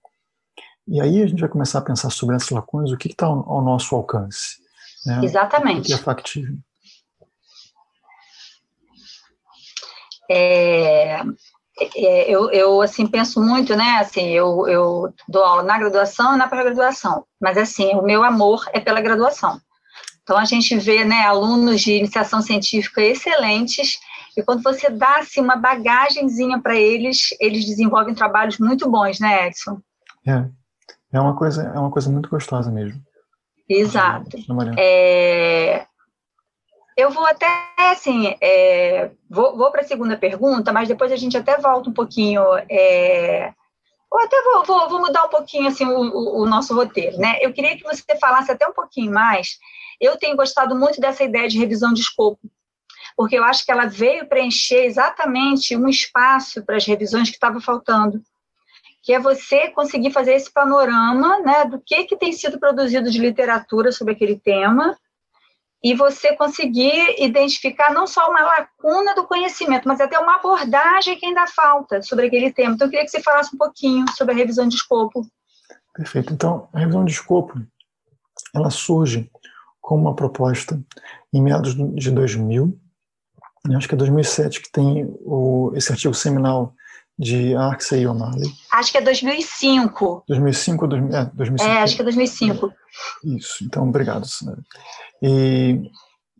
E 0.86 1.00
aí 1.00 1.20
a 1.20 1.26
gente 1.26 1.40
vai 1.40 1.48
começar 1.48 1.80
a 1.80 1.82
pensar 1.82 2.10
sobre 2.10 2.36
essas 2.36 2.50
lacunas, 2.50 2.92
o 2.92 2.96
que 2.96 3.08
está 3.08 3.26
ao, 3.26 3.46
ao, 3.50 3.60
nosso 3.60 3.94
alcance. 3.96 4.56
Né? 5.04 5.20
Exatamente. 5.24 5.80
O 5.80 5.84
que 5.86 5.92
é 5.94 5.98
factível. 5.98 6.54
É, 10.30 11.20
é, 11.96 12.30
eu, 12.30 12.50
eu, 12.50 12.80
assim, 12.80 13.06
penso 13.06 13.40
muito, 13.40 13.74
né, 13.74 13.98
assim, 14.00 14.28
eu, 14.28 14.68
eu 14.68 15.12
dou 15.28 15.42
aula 15.42 15.62
na 15.62 15.78
graduação 15.78 16.34
e 16.34 16.38
na 16.38 16.46
pós-graduação, 16.46 17.24
mas, 17.40 17.56
assim, 17.56 17.94
o 17.94 18.02
meu 18.02 18.22
amor 18.22 18.64
é 18.72 18.80
pela 18.80 19.00
graduação. 19.00 19.60
Então, 20.22 20.36
a 20.36 20.44
gente 20.44 20.76
vê, 20.76 21.04
né, 21.04 21.22
alunos 21.22 21.80
de 21.80 21.94
iniciação 21.94 22.42
científica 22.42 23.00
excelentes, 23.00 23.98
e 24.36 24.42
quando 24.42 24.62
você 24.62 24.90
dá, 24.90 25.18
assim, 25.18 25.40
uma 25.40 25.56
bagagenzinha 25.56 26.60
para 26.60 26.76
eles, 26.76 27.34
eles 27.40 27.64
desenvolvem 27.64 28.14
trabalhos 28.14 28.58
muito 28.58 28.90
bons, 28.90 29.18
né, 29.20 29.48
Edson? 29.48 29.80
É, 30.26 30.44
é 31.12 31.20
uma 31.20 31.36
coisa, 31.36 31.62
é 31.74 31.78
uma 31.78 31.90
coisa 31.90 32.10
muito 32.10 32.28
gostosa 32.28 32.70
mesmo. 32.70 33.00
Exato. 33.68 34.36
É, 34.78 35.86
eu 36.96 37.10
vou 37.10 37.24
até, 37.26 37.46
assim, 37.76 38.34
é, 38.40 39.10
vou, 39.30 39.56
vou 39.56 39.70
para 39.70 39.82
a 39.82 39.86
segunda 39.86 40.16
pergunta, 40.16 40.72
mas 40.72 40.88
depois 40.88 41.12
a 41.12 41.16
gente 41.16 41.36
até 41.36 41.56
volta 41.58 41.90
um 41.90 41.92
pouquinho, 41.92 42.42
é, 42.68 43.52
ou 44.10 44.20
até 44.20 44.36
vou, 44.42 44.64
vou, 44.64 44.88
vou, 44.88 45.00
mudar 45.00 45.24
um 45.26 45.28
pouquinho, 45.28 45.68
assim, 45.68 45.84
o, 45.86 46.40
o, 46.42 46.46
nosso 46.46 46.74
roteiro, 46.74 47.18
né? 47.18 47.38
Eu 47.40 47.52
queria 47.52 47.76
que 47.76 47.84
você 47.84 48.02
falasse 48.18 48.50
até 48.50 48.66
um 48.66 48.72
pouquinho 48.72 49.12
mais, 49.12 49.58
eu 50.00 50.16
tenho 50.16 50.36
gostado 50.36 50.74
muito 50.74 51.00
dessa 51.00 51.22
ideia 51.22 51.48
de 51.48 51.58
revisão 51.58 51.92
de 51.92 52.00
escopo, 52.00 52.40
porque 53.18 53.36
eu 53.36 53.42
acho 53.42 53.64
que 53.64 53.72
ela 53.72 53.86
veio 53.86 54.28
preencher 54.28 54.84
exatamente 54.84 55.76
um 55.76 55.88
espaço 55.88 56.64
para 56.64 56.76
as 56.76 56.86
revisões 56.86 57.28
que 57.28 57.34
estava 57.34 57.60
faltando, 57.60 58.22
que 59.02 59.12
é 59.12 59.18
você 59.18 59.70
conseguir 59.70 60.12
fazer 60.12 60.34
esse 60.34 60.52
panorama, 60.52 61.40
né, 61.40 61.64
do 61.64 61.82
que, 61.84 62.04
que 62.04 62.16
tem 62.16 62.32
sido 62.32 62.60
produzido 62.60 63.10
de 63.10 63.18
literatura 63.18 63.90
sobre 63.90 64.14
aquele 64.14 64.38
tema, 64.38 64.96
e 65.82 65.96
você 65.96 66.36
conseguir 66.36 67.20
identificar 67.20 67.92
não 67.92 68.06
só 68.06 68.30
uma 68.30 68.40
lacuna 68.40 69.16
do 69.16 69.26
conhecimento, 69.26 69.88
mas 69.88 70.00
até 70.00 70.16
uma 70.16 70.36
abordagem 70.36 71.18
que 71.18 71.26
ainda 71.26 71.44
falta 71.48 72.00
sobre 72.02 72.26
aquele 72.26 72.52
tema. 72.52 72.74
Então, 72.74 72.86
eu 72.86 72.90
queria 72.90 73.04
que 73.04 73.10
você 73.10 73.20
falasse 73.20 73.52
um 73.52 73.58
pouquinho 73.58 74.04
sobre 74.16 74.32
a 74.32 74.36
revisão 74.36 74.68
de 74.68 74.76
escopo. 74.76 75.26
Perfeito. 75.92 76.32
Então, 76.32 76.68
a 76.72 76.78
revisão 76.78 77.04
de 77.04 77.10
escopo, 77.10 77.60
ela 78.54 78.70
surge 78.70 79.28
como 79.80 80.02
uma 80.02 80.14
proposta 80.14 80.80
em 81.32 81.42
meados 81.42 81.74
de 81.74 82.12
2000, 82.12 82.78
acho 83.76 83.88
que 83.88 83.94
é 83.94 83.98
2007 83.98 84.62
que 84.62 84.70
tem 84.70 85.04
o, 85.20 85.72
esse 85.74 85.92
artigo 85.92 86.14
seminal 86.14 86.74
de 87.18 87.54
Arksey 87.56 88.02
e 88.02 88.06
O'Malley. 88.06 88.48
Acho 88.72 88.92
que 88.92 88.98
é 88.98 89.00
2005. 89.00 90.24
2005 90.28 90.84
ou 90.84 90.88
2000, 90.88 91.16
é, 91.16 91.24
2005. 91.34 91.70
É, 91.70 91.82
acho 91.82 91.96
que 91.96 92.02
é 92.02 92.04
2005. 92.04 92.72
Isso, 93.24 93.64
então, 93.64 93.88
obrigado. 93.88 94.24
E, 95.20 95.90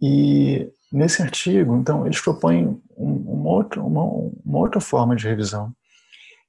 e 0.01 0.69
nesse 0.93 1.21
artigo, 1.21 1.77
então, 1.77 2.07
eles 2.07 2.21
propõem 2.21 2.81
uma 2.97 3.51
outra, 3.51 3.83
uma, 3.83 4.05
uma 4.05 4.59
outra 4.59 4.81
forma 4.81 5.17
de 5.17 5.27
revisão. 5.27 5.73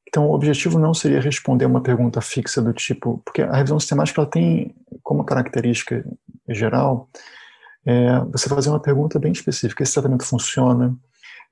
Então, 0.07 0.27
o 0.27 0.33
objetivo 0.33 0.79
não 0.79 0.93
seria 0.93 1.21
responder 1.21 1.65
uma 1.65 1.81
pergunta 1.81 2.21
fixa 2.21 2.61
do 2.61 2.73
tipo, 2.73 3.21
porque 3.25 3.41
a 3.41 3.55
revisão 3.55 3.79
sistemática 3.79 4.21
ela 4.21 4.29
tem 4.29 4.75
como 5.03 5.23
característica 5.23 6.03
geral 6.47 7.09
é, 7.86 8.19
você 8.31 8.50
fazer 8.50 8.69
uma 8.69 8.79
pergunta 8.79 9.19
bem 9.19 9.31
específica: 9.31 9.83
esse 9.83 9.93
tratamento 9.93 10.25
funciona? 10.25 10.95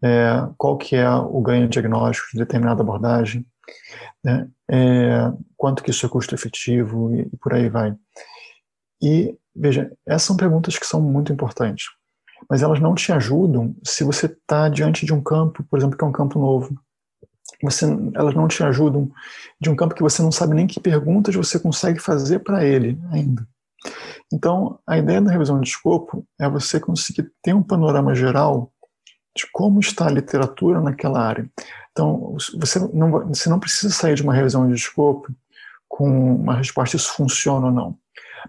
É, 0.02 0.48
qual 0.58 0.78
que 0.78 0.96
é 0.96 1.10
o 1.10 1.42
ganho 1.42 1.68
diagnóstico 1.68 2.30
de 2.32 2.38
determinada 2.38 2.82
abordagem? 2.82 3.46
Né? 4.24 4.48
É, 4.70 5.32
quanto 5.56 5.84
que 5.84 5.92
isso 5.92 6.06
é 6.06 6.10
custo 6.10 6.36
efetivo 6.36 7.14
e, 7.16 7.22
e 7.22 7.38
por 7.38 7.54
aí 7.54 7.70
vai. 7.70 7.96
E, 9.02 9.36
veja, 9.56 9.92
essas 10.06 10.24
são 10.24 10.38
perguntas 10.38 10.78
que 10.78 10.86
são 10.86 11.02
muito 11.02 11.32
importantes, 11.32 11.86
mas 12.50 12.62
elas 12.62 12.80
não 12.80 12.96
te 12.96 13.12
ajudam 13.12 13.76
se 13.84 14.04
você 14.04 14.26
está 14.26 14.70
diante 14.70 15.06
de 15.06 15.14
um 15.14 15.22
campo, 15.22 15.64
por 15.64 15.78
exemplo, 15.78 15.98
que 15.98 16.04
é 16.04 16.08
um 16.08 16.12
campo 16.12 16.40
novo. 16.40 16.80
Você, 17.64 17.86
elas 18.14 18.36
não 18.36 18.48
te 18.48 18.62
ajudam 18.64 19.10
de 19.60 19.70
um 19.70 19.76
campo 19.76 19.96
que 19.96 20.04
você 20.04 20.22
não 20.22 20.32
sabe 20.32 20.54
nem 20.54 20.68
que 20.68 20.80
perguntas 20.80 21.34
você 21.34 21.60
consegue 21.60 22.00
fazer 22.00 22.40
para 22.40 22.64
ele 22.64 23.00
ainda. 23.12 23.48
Então, 24.32 24.80
a 24.86 24.98
ideia 24.98 25.22
da 25.22 25.32
revisão 25.32 25.60
de 25.60 25.70
escopo 25.70 26.26
é 26.40 26.50
você 26.50 26.80
conseguir 26.80 27.32
ter 27.42 27.54
um 27.54 27.64
panorama 27.64 28.14
geral 28.14 28.72
de 29.36 29.48
como 29.52 29.80
está 29.80 30.08
a 30.08 30.12
literatura 30.12 30.82
naquela 30.82 31.22
área. 31.22 31.50
Então, 31.92 32.36
você 32.58 32.80
não, 32.94 33.28
você 33.28 33.50
não 33.50 33.60
precisa 33.60 33.94
sair 33.94 34.16
de 34.16 34.24
uma 34.24 34.34
revisão 34.34 34.68
de 34.68 34.76
escopo 34.76 35.34
com 35.88 36.36
uma 36.36 36.56
resposta 36.56 36.98
isso 36.98 37.14
funciona 37.14 37.68
ou 37.68 37.72
não 37.72 37.98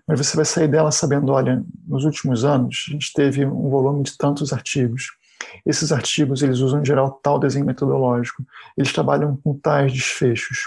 mas 0.07 0.19
você 0.19 0.37
vai 0.37 0.45
sair 0.45 0.69
dela 0.69 0.91
sabendo, 0.91 1.33
olha, 1.33 1.63
nos 1.87 2.05
últimos 2.05 2.45
anos 2.45 2.87
a 2.89 2.93
gente 2.93 3.13
teve 3.13 3.45
um 3.45 3.71
volume 3.71 4.03
de 4.03 4.17
tantos 4.17 4.53
artigos. 4.53 5.17
Esses 5.65 5.93
artigos 5.93 6.43
eles 6.43 6.59
usam 6.59 6.81
em 6.81 6.85
geral 6.85 7.13
tal 7.23 7.39
desenho 7.39 7.65
metodológico, 7.65 8.45
eles 8.77 8.93
trabalham 8.93 9.37
com 9.37 9.59
tais 9.59 9.93
desfechos. 9.93 10.59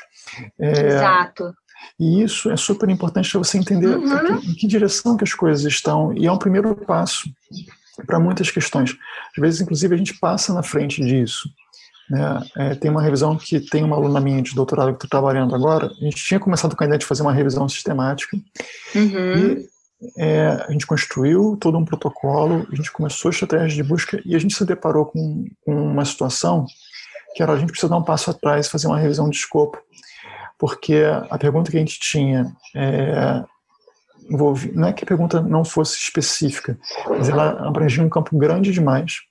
É, 0.59 0.87
Exato. 0.87 1.53
E 1.99 2.23
isso 2.23 2.49
é 2.49 2.57
super 2.57 2.89
importante 2.89 3.29
para 3.29 3.39
você 3.39 3.57
entender 3.57 3.97
uhum. 3.97 4.37
em 4.37 4.53
que 4.53 4.67
direção 4.67 5.17
que 5.17 5.23
as 5.23 5.33
coisas 5.33 5.63
estão, 5.65 6.13
e 6.13 6.25
é 6.25 6.31
um 6.31 6.37
primeiro 6.37 6.75
passo 6.75 7.29
para 8.05 8.19
muitas 8.19 8.49
questões. 8.49 8.95
Às 9.35 9.41
vezes, 9.41 9.61
inclusive, 9.61 9.93
a 9.93 9.97
gente 9.97 10.17
passa 10.19 10.53
na 10.53 10.63
frente 10.63 11.03
disso. 11.03 11.49
Né? 12.09 12.43
É, 12.57 12.75
tem 12.75 12.91
uma 12.91 13.01
revisão 13.01 13.37
que 13.37 13.59
tem 13.59 13.83
uma 13.83 13.95
aluna 13.95 14.19
minha 14.19 14.41
de 14.41 14.53
doutorado 14.53 14.91
que 14.91 15.05
está 15.05 15.19
trabalhando 15.19 15.55
agora. 15.55 15.87
A 15.87 16.03
gente 16.03 16.23
tinha 16.23 16.39
começado 16.39 16.75
com 16.75 16.83
a 16.83 16.87
ideia 16.87 16.99
de 16.99 17.05
fazer 17.05 17.21
uma 17.21 17.33
revisão 17.33 17.67
sistemática. 17.69 18.37
Uhum. 18.95 19.35
E 19.37 19.69
é, 20.17 20.65
a 20.67 20.71
gente 20.71 20.87
construiu 20.87 21.55
todo 21.59 21.77
um 21.77 21.85
protocolo, 21.85 22.67
a 22.71 22.75
gente 22.75 22.91
começou 22.91 23.29
estratégias 23.31 23.73
de 23.73 23.83
busca 23.83 24.21
e 24.25 24.35
a 24.35 24.39
gente 24.39 24.55
se 24.55 24.65
deparou 24.65 25.05
com, 25.05 25.45
com 25.63 25.73
uma 25.73 26.03
situação 26.03 26.65
que 27.33 27.41
era 27.41 27.53
a 27.53 27.57
gente 27.57 27.69
precisa 27.69 27.89
dar 27.89 27.97
um 27.97 28.03
passo 28.03 28.29
atrás 28.29 28.65
e 28.65 28.69
fazer 28.69 28.87
uma 28.87 28.99
revisão 28.99 29.29
de 29.29 29.37
escopo. 29.37 29.77
Porque 30.61 30.93
a 31.27 31.39
pergunta 31.39 31.71
que 31.71 31.77
a 31.77 31.79
gente 31.79 31.99
tinha 31.99 32.55
é, 32.75 33.43
envolve, 34.29 34.71
não 34.75 34.89
é 34.89 34.93
que 34.93 35.03
a 35.03 35.07
pergunta 35.07 35.41
não 35.41 35.65
fosse 35.65 35.97
específica, 35.97 36.77
mas 37.09 37.29
ela 37.29 37.67
abrangia 37.67 38.03
um 38.03 38.09
campo 38.09 38.37
grande 38.37 38.71
demais 38.71 39.21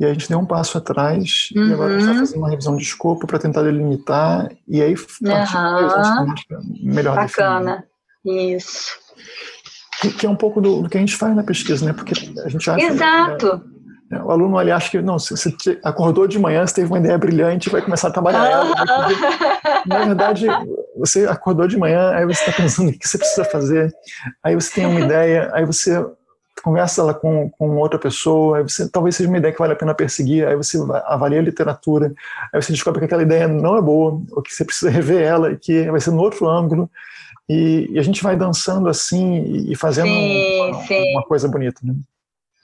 e 0.00 0.04
a 0.04 0.12
gente 0.12 0.28
deu 0.28 0.40
um 0.40 0.44
passo 0.44 0.76
atrás 0.76 1.50
uhum. 1.54 1.68
e 1.68 1.72
agora 1.72 1.90
a 1.90 1.92
gente 1.92 2.00
está 2.00 2.12
uhum. 2.14 2.18
fazendo 2.18 2.38
uma 2.38 2.50
revisão 2.50 2.76
de 2.76 2.82
escopo 2.82 3.28
para 3.28 3.38
tentar 3.38 3.62
delimitar 3.62 4.50
e 4.66 4.82
aí 4.82 4.96
partir 4.96 6.52
uhum. 6.52 6.80
melhor 6.82 7.14
Bacana, 7.14 7.84
isso. 8.24 8.90
Que, 10.00 10.10
que, 10.10 10.26
é 10.26 10.28
um 10.28 10.34
pouco 10.34 10.60
do, 10.60 10.82
do, 10.82 10.88
que 10.88 10.96
a 10.96 11.00
gente 11.00 11.14
faz 11.14 11.34
na 11.36 11.44
pesquisa, 11.44 11.86
né? 11.86 11.92
Porque 11.92 12.12
a 12.44 12.48
gente 12.48 12.68
acha... 12.68 12.84
Exato. 12.84 13.56
Né, 13.56 13.75
o 14.10 14.30
aluno 14.30 14.56
ali 14.56 14.70
acha 14.70 14.90
que, 14.90 15.00
não, 15.00 15.18
você, 15.18 15.34
você 15.34 15.80
acordou 15.82 16.26
de 16.26 16.38
manhã, 16.38 16.66
você 16.66 16.74
teve 16.74 16.88
uma 16.88 16.98
ideia 16.98 17.18
brilhante, 17.18 17.70
vai 17.70 17.82
começar 17.82 18.08
a 18.08 18.12
trabalhar 18.12 18.48
ela. 18.48 18.74
Na 19.86 20.04
verdade, 20.04 20.46
você 20.96 21.26
acordou 21.26 21.66
de 21.66 21.76
manhã, 21.76 22.12
aí 22.12 22.24
você 22.24 22.44
está 22.44 22.52
pensando 22.52 22.90
o 22.90 22.98
que 22.98 23.06
você 23.06 23.18
precisa 23.18 23.44
fazer, 23.44 23.92
aí 24.42 24.54
você 24.54 24.74
tem 24.74 24.86
uma 24.86 25.00
ideia, 25.00 25.50
aí 25.52 25.64
você 25.64 26.04
conversa 26.62 27.00
ela 27.00 27.14
com, 27.14 27.50
com 27.50 27.76
outra 27.76 27.98
pessoa, 27.98 28.58
aí 28.58 28.62
você 28.62 28.88
talvez 28.88 29.16
seja 29.16 29.28
uma 29.28 29.38
ideia 29.38 29.52
que 29.52 29.58
vale 29.58 29.72
a 29.72 29.76
pena 29.76 29.94
perseguir, 29.94 30.46
aí 30.46 30.56
você 30.56 30.78
avalia 31.04 31.38
a 31.38 31.42
literatura, 31.42 32.12
aí 32.52 32.62
você 32.62 32.72
descobre 32.72 33.00
que 33.00 33.06
aquela 33.06 33.22
ideia 33.22 33.46
não 33.46 33.76
é 33.76 33.82
boa, 33.82 34.20
ou 34.32 34.42
que 34.42 34.52
você 34.52 34.64
precisa 34.64 34.90
rever 34.90 35.22
ela, 35.22 35.52
e 35.52 35.56
que 35.56 35.90
vai 35.90 36.00
ser 36.00 36.10
no 36.10 36.20
outro 36.20 36.48
ângulo, 36.48 36.90
e, 37.48 37.88
e 37.90 37.98
a 37.98 38.02
gente 38.02 38.22
vai 38.22 38.36
dançando 38.36 38.88
assim 38.88 39.68
e 39.70 39.76
fazendo 39.76 40.08
sim, 40.08 40.70
uma, 40.70 40.82
sim. 40.82 41.12
uma, 41.12 41.22
coisa 41.22 41.46
bonita, 41.46 41.80
né? 41.82 41.94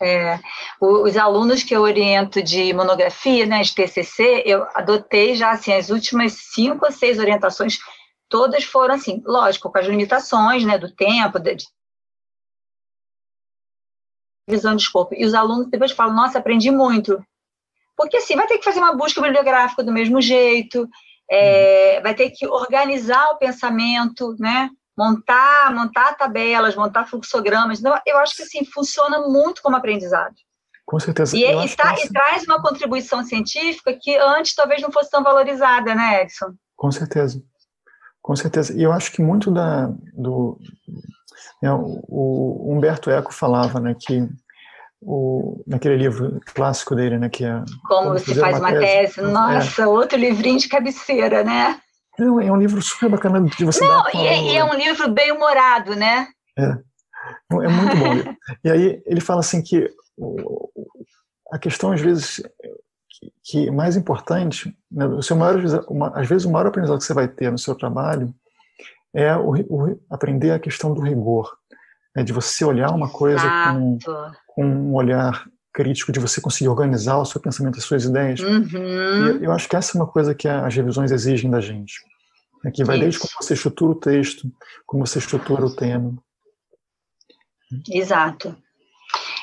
É, 0.03 0.41
os 0.81 1.17
alunos 1.17 1.63
que 1.63 1.77
eu 1.77 1.83
oriento 1.83 2.43
de 2.43 2.73
monografia, 2.73 3.47
né, 3.47 3.63
de 3.63 3.73
TCC, 3.73 4.43
eu 4.45 4.67
adotei 4.75 5.37
já 5.37 5.53
assim 5.53 5.73
as 5.73 5.91
últimas 5.91 6.33
cinco 6.53 6.85
ou 6.85 6.91
seis 6.91 7.21
orientações, 7.21 7.79
todas 8.29 8.65
foram 8.65 8.97
assim, 8.97 9.23
lógico, 9.25 9.71
com 9.71 9.79
as 9.79 9.87
limitações, 9.87 10.65
né, 10.65 10.77
do 10.77 10.91
tempo, 10.93 11.39
de 11.39 11.57
visão 14.49 14.75
de 14.75 14.83
escopo. 14.83 15.15
E 15.15 15.25
os 15.25 15.35
alunos 15.35 15.71
depois 15.71 15.93
falam, 15.93 16.17
nossa, 16.17 16.39
aprendi 16.39 16.71
muito. 16.71 17.25
Porque 17.97 18.17
assim, 18.17 18.35
vai 18.35 18.47
ter 18.47 18.59
que 18.59 18.65
fazer 18.65 18.81
uma 18.81 18.97
busca 18.97 19.21
bibliográfica 19.21 19.85
do 19.85 19.93
mesmo 19.93 20.21
jeito, 20.21 20.89
é, 21.31 22.01
vai 22.01 22.15
ter 22.15 22.31
que 22.31 22.47
organizar 22.47 23.31
o 23.31 23.39
pensamento, 23.39 24.35
né? 24.39 24.69
Montar, 24.97 25.75
montar 25.75 26.15
tabelas, 26.15 26.77
montar 26.77 27.07
fluxogramas. 27.07 27.81
Então, 27.81 27.99
eu 28.07 28.19
acho 28.19 28.37
que 28.37 28.43
assim 28.43 28.65
funciona 28.65 29.21
muito 29.29 29.63
como 29.63 29.77
aprendizado. 29.77 30.35
Com 30.85 31.01
certeza. 31.01 31.37
E, 31.37 31.43
e, 31.43 31.77
tá, 31.77 31.95
e, 31.99 32.09
traz 32.09 32.45
uma 32.45 32.61
contribuição 32.61 33.25
científica 33.25 33.97
que 33.99 34.17
antes 34.17 34.55
talvez 34.55 34.83
não 34.83 34.93
fosse 34.93 35.11
tão 35.11 35.23
valorizada, 35.23 35.95
né, 35.95 36.23
Edson? 36.23 36.53
Com 36.77 36.91
certeza. 36.91 37.43
Com 38.21 38.37
certeza. 38.37 38.73
E 38.77 38.83
eu 38.83 38.93
acho 38.93 39.11
que 39.13 39.23
muito 39.23 39.51
da, 39.51 39.91
do. 40.13 40.59
Né, 41.63 41.71
o 41.73 42.73
Humberto 42.73 43.11
Eco 43.11 43.33
falava 43.33 43.81
né, 43.81 43.97
que 43.99 44.29
o, 45.01 45.63
naquele 45.67 45.97
livro 45.97 46.41
clássico 46.55 46.95
dele, 46.95 47.19
né, 47.19 47.29
que 47.29 47.45
é 47.45 47.63
Como, 47.89 48.09
Como 48.09 48.19
você 48.19 48.35
faz 48.35 48.59
uma 48.59 48.71
tese. 48.71 49.15
tese. 49.17 49.21
É. 49.21 49.23
Nossa, 49.23 49.83
é. 49.83 49.87
outro 49.87 50.19
livrinho 50.19 50.59
de 50.59 50.69
cabeceira, 50.69 51.43
né? 51.43 51.81
É, 52.19 52.23
é 52.23 52.53
um 52.53 52.57
livro 52.57 52.81
super 52.83 53.09
bacana 53.09 53.41
de 53.43 53.65
você 53.65 53.87
Não, 53.87 54.03
dar 54.03 54.15
e, 54.15 54.27
é, 54.27 54.43
e 54.43 54.57
é 54.57 54.65
um 54.65 54.75
livro 54.75 55.11
bem 55.11 55.33
humorado, 55.33 55.97
né? 55.97 56.29
É, 56.59 56.65
é 56.65 57.69
muito 57.69 57.97
bom. 57.97 58.35
e 58.65 58.71
aí 58.71 59.03
ele 59.07 59.21
fala 59.21 59.41
assim 59.41 59.63
que 59.63 59.89
a 61.51 61.59
questão 61.59 61.93
às 61.93 62.01
vezes 62.01 62.43
que, 63.09 63.33
que 63.45 63.71
mais 63.71 63.97
importante, 63.97 64.77
né, 64.91 65.07
o 65.07 65.23
seu 65.23 65.37
maior, 65.37 65.57
uma, 65.89 66.09
às 66.19 66.29
vezes 66.29 66.45
o 66.45 66.51
maior 66.51 66.67
aprendizado 66.67 66.99
que 66.99 67.05
você 67.05 67.15
vai 67.15 67.29
ter 67.29 67.51
no 67.51 67.59
seu 67.59 67.75
trabalho 67.75 68.35
é 69.15 69.35
o, 69.37 69.53
o, 69.69 70.01
aprender 70.11 70.51
a 70.51 70.59
questão 70.59 70.93
do 70.95 71.03
rigor, 71.03 71.55
né, 72.17 72.23
de 72.23 72.33
você 72.33 72.65
olhar 72.65 72.91
uma 72.91 73.09
coisa 73.09 73.43
com, 73.73 73.99
com, 74.47 74.65
um 74.65 74.95
olhar 74.95 75.47
crítico, 75.73 76.13
de 76.13 76.21
você 76.21 76.41
conseguir 76.41 76.69
organizar 76.69 77.17
o 77.17 77.25
seu 77.25 77.41
pensamento, 77.41 77.79
as 77.79 77.85
suas 77.85 78.05
ideias. 78.05 78.41
Uhum. 78.41 79.41
E 79.41 79.45
eu 79.45 79.53
acho 79.53 79.69
que 79.69 79.77
essa 79.77 79.97
é 79.97 80.01
uma 80.01 80.07
coisa 80.07 80.35
que 80.35 80.47
as 80.47 80.75
revisões 80.75 81.11
exigem 81.11 81.51
da 81.51 81.61
gente. 81.61 81.95
Né, 82.63 82.71
que 82.71 82.85
vai 82.85 82.97
Isso. 82.97 83.05
desde 83.05 83.21
como 83.21 83.33
você 83.41 83.55
estrutura 83.55 83.93
o 83.93 83.97
texto, 83.97 84.51
como 84.87 85.07
você 85.07 85.19
estrutura 85.19 85.65
o 85.67 85.75
tema. 85.75 86.15
Exato. 87.91 88.57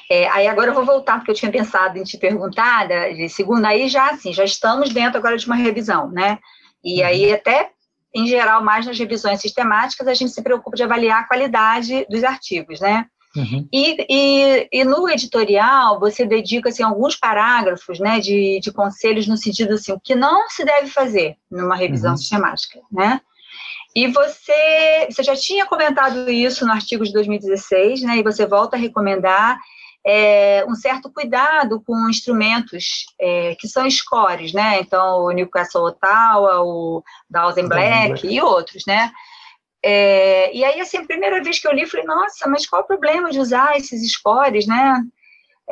É, 0.10 0.28
aí 0.30 0.48
agora 0.48 0.72
eu 0.72 0.74
vou 0.74 0.86
voltar, 0.86 1.18
porque 1.18 1.32
eu 1.32 1.36
tinha 1.36 1.52
pensado 1.52 1.98
em 1.98 2.04
te 2.04 2.18
perguntar, 2.18 2.88
de 2.88 3.30
segunda, 3.30 3.68
aí 3.68 3.88
já 3.88 4.10
assim, 4.10 4.34
já 4.34 4.44
estamos 4.44 4.92
dentro 4.92 5.20
agora 5.20 5.38
de 5.38 5.46
uma 5.46 5.56
revisão, 5.56 6.10
né? 6.10 6.40
E 6.84 7.02
uhum. 7.02 7.08
aí 7.08 7.34
até, 7.34 7.72
em 8.16 8.26
geral, 8.26 8.64
mais 8.64 8.86
nas 8.86 8.98
revisões 8.98 9.42
sistemáticas, 9.42 10.08
a 10.08 10.14
gente 10.14 10.32
se 10.32 10.42
preocupa 10.42 10.76
de 10.76 10.84
avaliar 10.84 11.22
a 11.22 11.28
qualidade 11.28 12.08
dos 12.10 12.24
artigos, 12.24 12.80
né? 12.80 13.06
Uhum. 13.36 13.68
E, 13.72 14.06
e, 14.10 14.70
e, 14.72 14.84
no 14.84 15.08
editorial, 15.08 16.00
você 16.00 16.26
dedica 16.26 16.70
assim, 16.70 16.82
alguns 16.82 17.16
parágrafos 17.16 18.00
né, 18.00 18.20
de, 18.20 18.60
de 18.60 18.72
conselhos 18.72 19.28
no 19.28 19.38
sentido 19.38 19.76
assim, 19.76 19.92
o 19.92 20.00
que 20.00 20.16
não 20.16 20.50
se 20.50 20.66
deve 20.66 20.88
fazer 20.88 21.38
numa 21.50 21.76
revisão 21.76 22.12
uhum. 22.12 22.18
sistemática, 22.18 22.80
né? 22.92 23.22
E 23.96 24.08
você, 24.08 25.08
você 25.10 25.24
já 25.24 25.36
tinha 25.36 25.66
comentado 25.66 26.30
isso 26.30 26.66
no 26.66 26.72
artigo 26.72 27.04
de 27.04 27.12
2016, 27.12 28.04
né? 28.04 28.18
E 28.18 28.24
você 28.24 28.46
volta 28.46 28.76
a 28.76 28.80
recomendar 28.80 29.60
é, 30.06 30.64
um 30.68 30.76
certo 30.76 31.12
cuidado 31.12 31.82
com 31.86 32.10
instrumentos 32.10 33.06
é, 33.20 33.56
que 33.60 33.68
são 33.68 33.90
scores, 33.90 34.54
né? 34.54 34.80
Então, 34.80 35.24
o 35.24 35.32
Newcastle 35.32 35.84
Ottawa, 35.84 36.62
o 36.62 37.04
Dawson 37.30 37.68
Black 37.68 38.26
e 38.28 38.42
outros, 38.42 38.84
né? 38.88 39.12
É, 39.84 40.54
e 40.56 40.64
aí, 40.64 40.80
assim, 40.80 40.98
a 40.98 41.06
primeira 41.06 41.42
vez 41.42 41.60
que 41.60 41.68
eu 41.68 41.72
li, 41.72 41.86
falei, 41.86 42.06
nossa, 42.06 42.48
mas 42.50 42.68
qual 42.68 42.82
o 42.82 42.88
problema 42.88 43.32
de 43.32 43.40
usar 43.40 43.78
esses 43.78 44.12
scores, 44.12 44.68
né? 44.68 45.02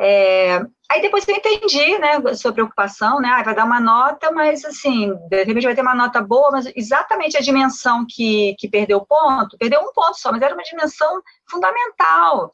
É, 0.00 0.60
aí 0.90 1.02
depois 1.02 1.26
eu 1.26 1.34
entendi, 1.34 1.98
né, 1.98 2.22
a 2.30 2.34
sua 2.34 2.52
preocupação, 2.52 3.20
né, 3.20 3.28
ah, 3.30 3.42
vai 3.42 3.54
dar 3.54 3.64
uma 3.64 3.80
nota, 3.80 4.30
mas 4.30 4.64
assim, 4.64 5.12
de 5.28 5.42
repente 5.42 5.64
vai 5.64 5.74
ter 5.74 5.82
uma 5.82 5.94
nota 5.94 6.22
boa, 6.22 6.52
mas 6.52 6.70
exatamente 6.76 7.36
a 7.36 7.40
dimensão 7.40 8.06
que, 8.08 8.54
que 8.60 8.68
perdeu 8.68 9.04
ponto, 9.04 9.58
perdeu 9.58 9.80
um 9.80 9.92
ponto 9.92 10.14
só, 10.14 10.30
mas 10.30 10.40
era 10.40 10.54
uma 10.54 10.62
dimensão 10.62 11.20
fundamental, 11.50 12.52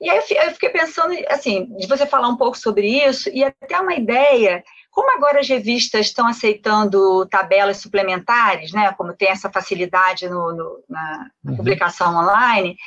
e 0.00 0.10
aí 0.10 0.18
eu 0.18 0.50
fiquei 0.52 0.68
pensando, 0.68 1.14
assim, 1.28 1.66
de 1.76 1.86
você 1.86 2.06
falar 2.06 2.28
um 2.28 2.36
pouco 2.36 2.58
sobre 2.58 2.86
isso 2.86 3.30
e 3.30 3.42
até 3.42 3.80
uma 3.80 3.94
ideia, 3.94 4.62
como 4.96 5.10
agora 5.10 5.40
as 5.40 5.48
revistas 5.48 6.06
estão 6.06 6.26
aceitando 6.26 7.26
tabelas 7.26 7.76
suplementares, 7.76 8.72
né, 8.72 8.94
como 8.94 9.12
tem 9.12 9.28
essa 9.28 9.52
facilidade 9.52 10.26
no, 10.26 10.54
no, 10.54 10.84
na 10.88 11.30
uhum. 11.44 11.54
publicação 11.54 12.16
online, 12.16 12.78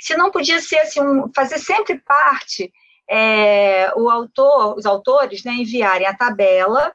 se 0.00 0.16
não 0.16 0.32
podia 0.32 0.60
ser 0.60 0.78
assim, 0.78 1.00
um, 1.00 1.30
fazer 1.32 1.58
sempre 1.58 2.00
parte 2.00 2.72
é, 3.08 3.92
o 3.94 4.10
autor, 4.10 4.76
os 4.76 4.84
autores, 4.84 5.44
né, 5.44 5.52
enviarem 5.52 6.04
a 6.04 6.16
tabela 6.16 6.92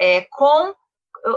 é, 0.00 0.22
com 0.22 0.74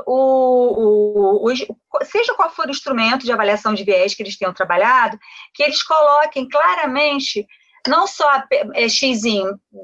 o, 0.08 1.46
o, 1.46 1.48
o, 1.48 2.04
seja 2.04 2.34
qual 2.34 2.50
for 2.50 2.66
o 2.66 2.72
instrumento 2.72 3.26
de 3.26 3.32
avaliação 3.32 3.76
de 3.76 3.84
viés 3.84 4.16
que 4.16 4.24
eles 4.24 4.40
tenham 4.40 4.56
trabalhado, 4.56 5.20
que 5.54 5.62
eles 5.62 5.84
coloquem 5.84 6.50
claramente 6.50 7.46
não 7.88 8.08
só 8.08 8.44
é, 8.74 8.90
X 8.90 9.22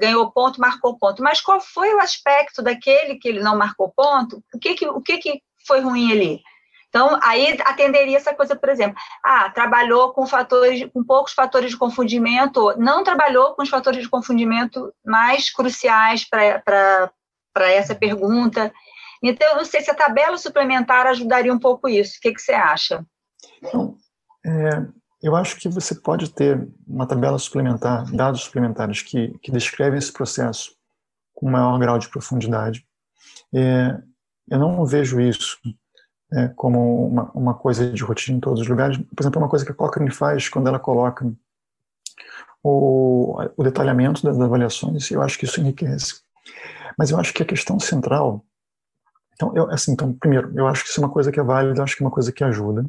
ganhou 0.00 0.30
ponto, 0.30 0.60
marcou 0.60 0.98
ponto, 0.98 1.22
mas 1.22 1.40
qual 1.40 1.60
foi 1.60 1.94
o 1.94 2.00
aspecto 2.00 2.62
daquele 2.62 3.16
que 3.16 3.28
ele 3.28 3.40
não 3.40 3.56
marcou 3.56 3.92
ponto, 3.94 4.42
o 4.54 4.58
que, 4.58 4.74
que, 4.74 4.86
o 4.88 5.00
que, 5.00 5.18
que 5.18 5.42
foi 5.66 5.80
ruim 5.80 6.10
ali. 6.12 6.42
Então, 6.88 7.18
aí 7.22 7.58
atenderia 7.64 8.18
essa 8.18 8.34
coisa, 8.34 8.54
por 8.54 8.68
exemplo, 8.68 9.00
ah, 9.24 9.48
trabalhou 9.48 10.12
com 10.12 10.26
fatores, 10.26 10.86
com 10.92 11.02
poucos 11.02 11.32
fatores 11.32 11.70
de 11.70 11.76
confundimento, 11.78 12.74
não 12.76 13.02
trabalhou 13.02 13.54
com 13.54 13.62
os 13.62 13.70
fatores 13.70 14.02
de 14.02 14.10
confundimento 14.10 14.92
mais 15.02 15.50
cruciais 15.50 16.28
para 16.28 17.10
essa 17.56 17.94
pergunta. 17.94 18.70
Então, 19.22 19.56
não 19.56 19.64
sei 19.64 19.80
se 19.80 19.90
a 19.90 19.94
tabela 19.94 20.36
suplementar 20.36 21.06
ajudaria 21.06 21.52
um 21.52 21.58
pouco 21.58 21.88
isso. 21.88 22.18
O 22.18 22.20
que, 22.20 22.34
que 22.34 22.42
você 22.42 22.52
acha? 22.52 23.06
Então, 23.62 23.96
é, 24.44 25.01
eu 25.22 25.36
acho 25.36 25.56
que 25.56 25.68
você 25.68 25.94
pode 25.94 26.30
ter 26.30 26.68
uma 26.86 27.06
tabela 27.06 27.38
suplementar, 27.38 28.10
dados 28.12 28.42
suplementares 28.42 29.02
que, 29.02 29.36
que 29.38 29.50
descrevem 29.50 29.98
esse 29.98 30.12
processo 30.12 30.74
com 31.34 31.50
maior 31.50 31.78
grau 31.78 31.98
de 31.98 32.08
profundidade. 32.08 32.86
É, 33.54 33.98
eu 34.50 34.58
não 34.58 34.84
vejo 34.84 35.20
isso 35.20 35.58
é, 36.32 36.48
como 36.48 37.06
uma, 37.06 37.30
uma, 37.32 37.54
coisa 37.54 37.90
de 37.90 38.02
rotina 38.02 38.36
em 38.36 38.40
todos 38.40 38.60
os 38.60 38.68
lugares. 38.68 38.98
Por 38.98 39.22
exemplo, 39.22 39.40
uma 39.40 39.48
coisa 39.48 39.64
que 39.64 39.72
a 39.72 39.74
Cochrane 39.74 40.10
faz 40.10 40.48
quando 40.48 40.68
ela 40.68 40.78
coloca 40.78 41.30
o, 42.62 43.36
o 43.56 43.62
detalhamento 43.62 44.22
das 44.22 44.40
avaliações, 44.40 45.10
eu 45.10 45.22
acho 45.22 45.38
que 45.38 45.44
isso 45.44 45.60
enriquece. 45.60 46.20
Mas 46.98 47.10
eu 47.10 47.18
acho 47.18 47.32
que 47.32 47.42
a 47.42 47.46
questão 47.46 47.78
central 47.78 48.44
então, 49.42 49.52
eu, 49.56 49.68
assim, 49.70 49.92
então, 49.92 50.12
primeiro, 50.12 50.52
eu 50.54 50.68
acho 50.68 50.84
que 50.84 50.90
isso 50.90 51.00
é 51.00 51.04
uma 51.04 51.12
coisa 51.12 51.32
que 51.32 51.40
é 51.40 51.42
válida, 51.42 51.80
eu 51.80 51.82
acho 51.82 51.96
que 51.96 52.02
é 52.02 52.06
uma 52.06 52.12
coisa 52.12 52.30
que 52.30 52.44
ajuda, 52.44 52.84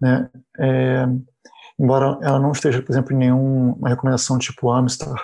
né? 0.00 0.30
É, 0.58 1.06
embora 1.78 2.18
ela 2.22 2.38
não 2.38 2.52
esteja, 2.52 2.82
por 2.82 2.92
exemplo, 2.92 3.12
em 3.12 3.18
nenhuma 3.18 3.88
recomendação 3.88 4.38
tipo 4.38 4.70
Amstar 4.70 5.14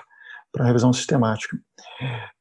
para 0.52 0.64
revisão 0.64 0.92
sistemática. 0.92 1.56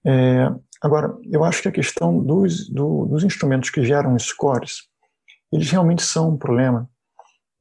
É, 0.05 0.49
agora, 0.81 1.13
eu 1.29 1.43
acho 1.43 1.61
que 1.61 1.67
a 1.67 1.71
questão 1.71 2.17
dos, 2.19 2.69
do, 2.69 3.05
dos 3.05 3.23
instrumentos 3.23 3.69
que 3.69 3.83
geram 3.83 4.17
scores, 4.17 4.83
eles 5.51 5.69
realmente 5.69 6.03
são 6.03 6.29
um 6.29 6.37
problema. 6.37 6.89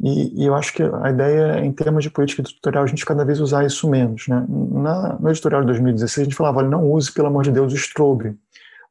E, 0.00 0.42
e, 0.42 0.46
eu 0.46 0.54
acho 0.54 0.74
que 0.74 0.82
a 0.82 1.10
ideia, 1.10 1.64
em 1.64 1.72
termos 1.72 2.04
de 2.04 2.10
política 2.10 2.42
editorial, 2.42 2.84
a 2.84 2.86
gente 2.86 3.04
cada 3.04 3.24
vez 3.24 3.40
usar 3.40 3.64
isso 3.64 3.88
menos. 3.88 4.28
Né? 4.28 4.44
Na, 4.48 5.18
no 5.18 5.30
editorial 5.30 5.62
de 5.62 5.68
2016, 5.68 6.20
a 6.20 6.24
gente 6.24 6.36
falava, 6.36 6.58
olha, 6.58 6.68
não 6.68 6.90
use, 6.90 7.10
pelo 7.12 7.28
amor 7.28 7.44
de 7.44 7.50
Deus, 7.50 7.72
o 7.72 7.76
Strobe 7.76 8.36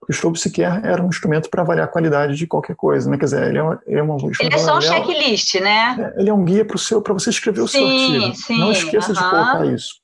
o 0.08 0.14
Strobe 0.14 0.40
sequer 0.40 0.84
era 0.84 1.04
um 1.04 1.08
instrumento 1.08 1.50
para 1.50 1.62
avaliar 1.62 1.86
a 1.86 1.92
qualidade 1.92 2.36
de 2.36 2.48
qualquer 2.48 2.76
coisa, 2.76 3.10
né? 3.10 3.18
Quer 3.18 3.26
dizer, 3.26 3.48
ele 3.48 3.58
é, 3.58 3.64
uma, 3.64 3.82
ele 3.86 4.00
é, 4.00 4.04
uma, 4.04 4.18
ele 4.40 4.54
é 4.54 4.58
só 4.58 4.78
um 4.78 4.82
checklist, 4.82 5.56
né? 5.60 6.14
É, 6.16 6.22
ele 6.22 6.30
é 6.30 6.34
um 6.34 6.44
guia 6.44 6.64
para 6.64 6.78
seu, 6.78 7.02
para 7.02 7.14
você 7.14 7.30
escrever 7.30 7.62
o 7.62 7.68
sim, 7.68 7.80
seu 7.80 7.88
artigo. 7.88 8.36
Sim, 8.36 8.60
não 8.60 8.72
esqueça 8.72 9.12
uh 9.12 9.16
-huh. 9.16 9.24
de 9.24 9.30
colocar 9.30 9.66
isso. 9.66 9.96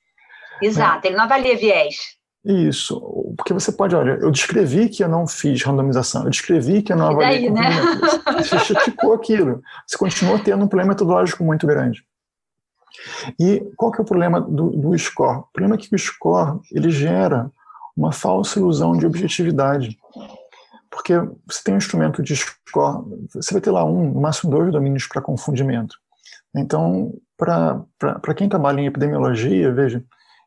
Exato, 0.62 0.96
né? 0.96 1.02
ele 1.06 1.16
não 1.16 1.24
avalia 1.24 1.58
viés. 1.58 1.96
Isso, 2.44 3.00
porque 3.38 3.54
você 3.54 3.72
pode, 3.72 3.96
olha, 3.96 4.18
eu 4.20 4.32
descrevi 4.32 4.90
que 4.90 5.04
eu 5.04 5.08
não 5.08 5.28
fiz 5.28 5.62
randomização, 5.62 6.24
eu 6.24 6.30
descrevi 6.32 6.82
que 6.82 6.92
eu 6.92 6.98
não 6.98 7.12
avaliei. 7.12 7.48
E 7.48 7.52
daí, 7.52 7.64
né? 7.64 7.70
Você 8.42 8.74
criticou 8.74 9.14
aquilo, 9.14 9.62
você 9.86 9.96
continua 9.96 10.40
tendo 10.40 10.64
um 10.64 10.68
problema 10.68 10.94
metodológico 10.94 11.44
muito 11.44 11.68
grande. 11.68 12.04
E 13.40 13.64
qual 13.76 13.92
que 13.92 14.00
é 14.00 14.04
o 14.04 14.06
problema 14.06 14.42
do, 14.42 14.72
do 14.72 14.98
score? 14.98 15.40
O 15.40 15.48
problema 15.54 15.76
é 15.76 15.78
que 15.78 15.94
o 15.94 16.00
score 16.00 16.60
ele 16.72 16.90
gera 16.90 17.52
uma 17.96 18.12
falsa 18.12 18.60
ilusão 18.60 18.98
de 18.98 19.06
objetividade. 19.06 19.98
Porque 20.90 21.14
você 21.48 21.64
tem 21.64 21.74
um 21.74 21.78
instrumento 21.78 22.22
de 22.22 22.36
score, 22.36 23.06
você 23.34 23.54
vai 23.54 23.62
ter 23.62 23.72
lá 23.72 23.86
um, 23.86 24.12
no 24.14 24.22
máximo 24.22 24.52
dois 24.52 24.72
domínios 24.72 25.08
para 25.08 25.22
confundimento. 25.22 25.96
Então, 26.56 27.14
para 27.38 28.34
quem 28.36 28.50
trabalha 28.50 28.82
em 28.82 28.86
epidemiologia, 28.86 29.72
veja, 29.72 30.04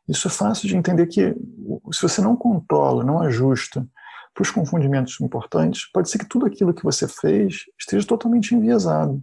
isso 0.07 0.27
é 0.27 0.31
fácil 0.31 0.67
de 0.67 0.77
entender 0.77 1.07
que 1.07 1.35
se 1.91 2.01
você 2.01 2.21
não 2.21 2.35
controla, 2.35 3.03
não 3.03 3.21
ajusta 3.21 3.85
para 4.33 4.43
os 4.43 4.51
confundimentos 4.51 5.19
importantes, 5.21 5.89
pode 5.91 6.09
ser 6.09 6.19
que 6.19 6.29
tudo 6.29 6.45
aquilo 6.45 6.73
que 6.73 6.83
você 6.83 7.07
fez 7.07 7.63
esteja 7.79 8.05
totalmente 8.05 8.53
enviesado. 8.53 9.21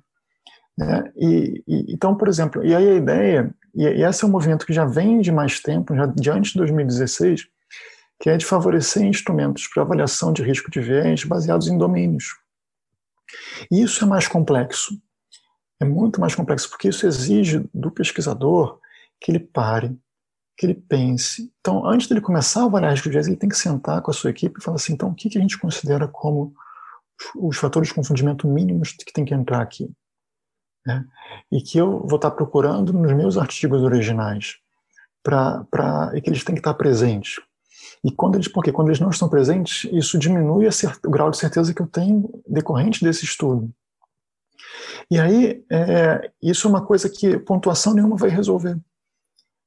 Né? 0.76 1.12
E, 1.16 1.62
e, 1.68 1.94
então, 1.94 2.16
por 2.16 2.28
exemplo, 2.28 2.64
e 2.64 2.74
aí 2.74 2.88
a 2.88 2.94
ideia, 2.94 3.54
e, 3.74 3.84
e 3.84 4.02
esse 4.02 4.24
é 4.24 4.26
um 4.26 4.30
movimento 4.30 4.66
que 4.66 4.72
já 4.72 4.84
vem 4.84 5.20
de 5.20 5.30
mais 5.30 5.60
tempo, 5.60 5.94
já 5.94 6.06
de 6.06 6.30
antes 6.30 6.52
de 6.52 6.58
2016, 6.58 7.46
que 8.22 8.30
é 8.30 8.36
de 8.36 8.46
favorecer 8.46 9.02
instrumentos 9.02 9.66
para 9.66 9.82
avaliação 9.82 10.32
de 10.32 10.44
risco 10.44 10.70
de 10.70 10.80
viés 10.80 11.24
baseados 11.24 11.66
em 11.66 11.76
domínios. 11.76 12.36
E 13.68 13.82
isso 13.82 14.04
é 14.04 14.06
mais 14.06 14.28
complexo. 14.28 14.96
É 15.80 15.84
muito 15.84 16.20
mais 16.20 16.32
complexo, 16.32 16.70
porque 16.70 16.88
isso 16.88 17.04
exige 17.04 17.68
do 17.74 17.90
pesquisador 17.90 18.78
que 19.20 19.32
ele 19.32 19.40
pare, 19.40 19.98
que 20.56 20.64
ele 20.64 20.74
pense. 20.74 21.52
Então, 21.58 21.84
antes 21.84 22.06
dele 22.06 22.20
começar 22.20 22.62
a 22.62 22.66
avaliar 22.66 22.92
risco 22.92 23.08
de 23.08 23.14
viés, 23.14 23.26
ele 23.26 23.36
tem 23.36 23.48
que 23.48 23.56
sentar 23.56 24.00
com 24.00 24.12
a 24.12 24.14
sua 24.14 24.30
equipe 24.30 24.60
e 24.60 24.62
falar 24.62 24.76
assim: 24.76 24.92
então, 24.92 25.08
o 25.08 25.14
que, 25.16 25.36
a 25.36 25.40
gente 25.40 25.58
considera 25.58 26.06
como 26.06 26.54
os 27.34 27.56
fatores 27.56 27.88
de 27.88 27.94
confundimento 27.94 28.46
mínimos 28.46 28.92
que 28.92 29.12
tem 29.12 29.24
que 29.24 29.34
entrar 29.34 29.60
aqui? 29.60 29.90
Né? 30.86 31.04
E 31.50 31.60
que 31.60 31.76
eu 31.76 32.06
vou 32.06 32.16
estar 32.16 32.30
procurando 32.30 32.92
nos 32.92 33.12
meus 33.12 33.36
artigos 33.36 33.82
originais, 33.82 34.58
pra, 35.24 35.64
pra, 35.68 36.12
e 36.14 36.20
que 36.20 36.30
eles 36.30 36.44
têm 36.44 36.54
que 36.54 36.60
estar 36.60 36.74
presentes. 36.74 37.40
E 38.04 38.10
quando 38.10 38.36
eles, 38.36 38.48
porque 38.48 38.72
quando 38.72 38.88
eles 38.88 39.00
não 39.00 39.10
estão 39.10 39.28
presentes, 39.28 39.90
isso 39.92 40.18
diminui 40.18 40.66
o 40.66 41.10
grau 41.10 41.30
de 41.30 41.36
certeza 41.36 41.72
que 41.72 41.80
eu 41.80 41.86
tenho 41.86 42.42
decorrente 42.46 43.04
desse 43.04 43.24
estudo. 43.24 43.72
E 45.10 45.18
aí, 45.18 45.64
é, 45.70 46.30
isso 46.42 46.66
é 46.66 46.70
uma 46.70 46.84
coisa 46.84 47.08
que 47.08 47.38
pontuação 47.38 47.94
nenhuma 47.94 48.16
vai 48.16 48.30
resolver. 48.30 48.78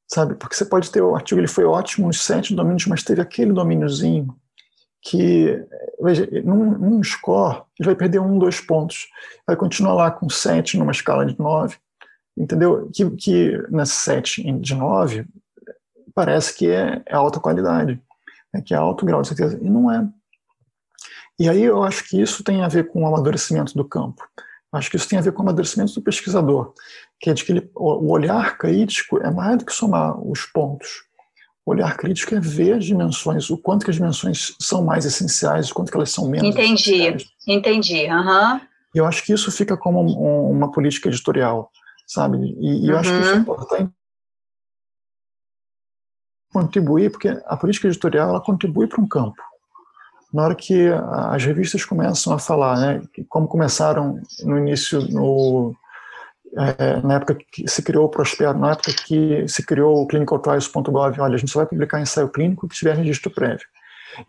Sabe? 0.07 0.35
Porque 0.35 0.55
você 0.55 0.65
pode 0.65 0.91
ter 0.91 1.01
o 1.01 1.15
artigo, 1.15 1.39
ele 1.39 1.47
foi 1.47 1.63
ótimo 1.65 2.07
nos 2.07 2.21
sete 2.21 2.53
domínios, 2.55 2.85
mas 2.87 3.03
teve 3.03 3.21
aquele 3.21 3.51
domíniozinho 3.51 4.35
que, 5.01 5.63
veja, 6.01 6.27
num, 6.43 6.77
num 6.77 7.03
score, 7.03 7.63
ele 7.79 7.87
vai 7.87 7.95
perder 7.95 8.19
um, 8.19 8.37
dois 8.37 8.59
pontos. 8.59 9.07
Vai 9.45 9.55
continuar 9.55 9.93
lá 9.93 10.11
com 10.11 10.29
sete 10.29 10.77
numa 10.77 10.91
escala 10.91 11.25
de 11.25 11.37
nove, 11.39 11.77
entendeu? 12.35 12.89
Que, 12.93 13.09
que 13.11 13.57
na 13.69 13.85
sete 13.85 14.43
de 14.51 14.75
nove 14.75 15.25
parece 16.13 16.55
que 16.55 16.69
é, 16.69 17.03
é 17.05 17.15
alta 17.15 17.39
qualidade 17.39 18.01
né, 18.55 18.61
que 18.61 18.73
é 18.73 18.77
alto 18.77 19.05
grau 19.05 19.21
de 19.21 19.27
certeza, 19.27 19.59
e 19.61 19.69
não 19.69 19.91
é. 19.91 20.07
E 21.37 21.49
aí 21.49 21.63
eu 21.63 21.83
acho 21.83 22.07
que 22.07 22.19
isso 22.19 22.43
tem 22.43 22.61
a 22.61 22.67
ver 22.67 22.87
com 22.87 23.03
o 23.03 23.07
amadurecimento 23.07 23.73
do 23.73 23.83
campo. 23.83 24.23
Acho 24.71 24.89
que 24.89 24.95
isso 24.95 25.07
tem 25.07 25.19
a 25.19 25.21
ver 25.21 25.31
com 25.31 25.39
o 25.39 25.41
amadurecimento 25.41 25.93
do 25.93 26.01
pesquisador, 26.01 26.73
que 27.19 27.29
é 27.29 27.33
de 27.33 27.43
que 27.43 27.51
ele, 27.51 27.69
o 27.75 28.11
olhar 28.11 28.57
crítico 28.57 29.21
é 29.21 29.31
mais 29.31 29.57
do 29.57 29.65
que 29.65 29.73
somar 29.73 30.17
os 30.19 30.45
pontos. 30.45 31.03
O 31.65 31.71
olhar 31.71 31.97
crítico 31.97 32.35
é 32.35 32.39
ver 32.39 32.73
as 32.73 32.85
dimensões, 32.85 33.49
o 33.49 33.57
quanto 33.57 33.85
que 33.85 33.91
as 33.91 33.97
dimensões 33.97 34.55
são 34.61 34.83
mais 34.83 35.05
essenciais, 35.05 35.71
o 35.71 35.73
quanto 35.73 35.91
que 35.91 35.97
elas 35.97 36.11
são 36.11 36.29
menos 36.29 36.47
Entendi, 36.47 36.93
essenciais. 36.93 37.25
entendi. 37.47 38.05
Uhum. 38.05 38.61
E 38.93 38.97
eu 38.97 39.05
acho 39.05 39.23
que 39.23 39.33
isso 39.33 39.51
fica 39.51 39.75
como 39.75 40.01
um, 40.01 40.51
uma 40.51 40.71
política 40.71 41.09
editorial, 41.09 41.71
sabe? 42.05 42.37
E, 42.37 42.85
e 42.85 42.87
eu 42.87 42.93
uhum. 42.93 42.99
acho 42.99 43.11
que 43.11 43.19
isso 43.19 43.31
é 43.31 43.35
importante 43.35 43.93
contribuir, 46.55 47.11
porque 47.11 47.27
a 47.45 47.57
política 47.57 47.87
editorial 47.89 48.29
ela 48.29 48.39
contribui 48.39 48.87
para 48.87 49.01
um 49.01 49.07
campo. 49.07 49.41
Na 50.33 50.43
hora 50.43 50.55
que 50.55 50.87
as 51.31 51.43
revistas 51.43 51.83
começam 51.83 52.31
a 52.31 52.39
falar, 52.39 52.79
né, 52.79 53.01
como 53.27 53.45
começaram 53.45 54.21
no 54.43 54.57
início, 54.57 55.01
no, 55.11 55.75
é, 56.55 57.01
na 57.01 57.15
época 57.15 57.37
que 57.51 57.67
se 57.67 57.83
criou 57.83 58.05
o 58.05 58.09
Prospero, 58.09 58.57
na 58.57 58.71
época 58.71 58.93
que 58.93 59.45
se 59.49 59.65
criou 59.65 60.01
o 60.01 60.07
clinicaltrials.gov, 60.07 61.19
olha, 61.19 61.35
a 61.35 61.37
gente 61.37 61.51
só 61.51 61.59
vai 61.59 61.67
publicar 61.67 61.99
ensaio 61.99 62.29
clínico 62.29 62.69
que 62.69 62.75
tiver 62.75 62.95
registro 62.95 63.29
prévio. 63.29 63.67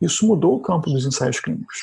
Isso 0.00 0.26
mudou 0.26 0.56
o 0.56 0.60
campo 0.60 0.90
dos 0.90 1.06
ensaios 1.06 1.38
clínicos. 1.38 1.78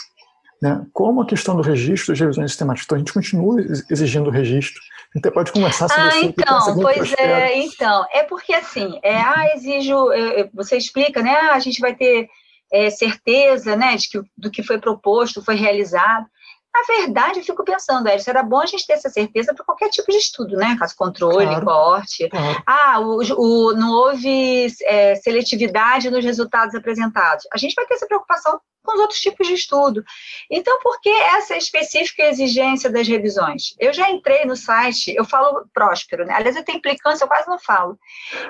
Né? 0.61 0.85
Como 0.91 1.21
a 1.21 1.25
questão 1.25 1.55
do 1.55 1.61
registro 1.61 2.11
das 2.11 2.19
revisões 2.19 2.51
sistemáticas. 2.51 2.85
Então, 2.85 2.95
a 2.97 2.99
gente 2.99 3.13
continua 3.13 3.61
exigindo 3.89 4.27
o 4.27 4.31
registro, 4.31 4.81
até 5.15 5.31
pode 5.31 5.51
conversar 5.51 5.87
sobre 5.87 6.03
ah, 6.03 6.19
então, 6.21 6.75
pois 6.81 7.13
é, 7.13 7.57
então, 7.59 8.05
é 8.11 8.23
porque 8.23 8.53
assim, 8.53 8.99
é, 9.03 9.15
ah, 9.17 9.51
exijo, 9.55 10.07
você 10.53 10.77
explica, 10.77 11.21
né, 11.21 11.35
ah, 11.35 11.53
a 11.53 11.59
gente 11.59 11.79
vai 11.79 11.95
ter 11.95 12.27
é, 12.71 12.89
certeza, 12.89 13.75
né, 13.75 13.95
de 13.95 14.09
que, 14.09 14.21
do 14.35 14.49
que 14.49 14.63
foi 14.63 14.79
proposto, 14.79 15.43
foi 15.43 15.55
realizado. 15.55 16.25
Na 16.73 16.95
verdade, 16.97 17.39
eu 17.39 17.45
fico 17.45 17.63
pensando, 17.63 18.07
Edson, 18.09 18.31
era 18.31 18.41
bom 18.41 18.59
a 18.59 18.65
gente 18.65 18.87
ter 18.87 18.93
essa 18.93 19.07
certeza 19.07 19.53
para 19.53 19.63
qualquer 19.63 19.89
tipo 19.89 20.11
de 20.11 20.17
estudo, 20.17 20.57
né? 20.57 20.75
Caso 20.79 20.95
controle, 20.95 21.45
claro, 21.45 21.65
corte. 21.65 22.27
Claro. 22.29 22.63
Ah, 22.65 22.99
o, 22.99 23.19
o, 23.19 23.73
não 23.75 23.91
houve 23.91 24.65
é, 24.81 25.13
seletividade 25.13 26.09
nos 26.09 26.25
resultados 26.25 26.73
apresentados. 26.73 27.45
A 27.53 27.59
gente 27.59 27.75
vai 27.75 27.85
ter 27.85 27.93
essa 27.93 28.07
preocupação 28.07 28.59
com 28.83 28.93
os 28.93 28.99
outros 28.99 29.19
tipos 29.19 29.47
de 29.47 29.53
estudo. 29.53 30.03
Então, 30.49 30.79
por 30.81 30.99
que 31.01 31.09
essa 31.09 31.55
específica 31.55 32.23
exigência 32.23 32.89
das 32.89 33.07
revisões? 33.07 33.75
Eu 33.79 33.93
já 33.93 34.09
entrei 34.09 34.45
no 34.45 34.55
site, 34.55 35.13
eu 35.15 35.25
falo 35.25 35.65
próspero, 35.73 36.25
né? 36.25 36.33
Aliás, 36.33 36.55
eu 36.55 36.63
tenho 36.63 36.77
implicância, 36.77 37.23
eu 37.23 37.27
quase 37.27 37.47
não 37.47 37.59
falo. 37.59 37.97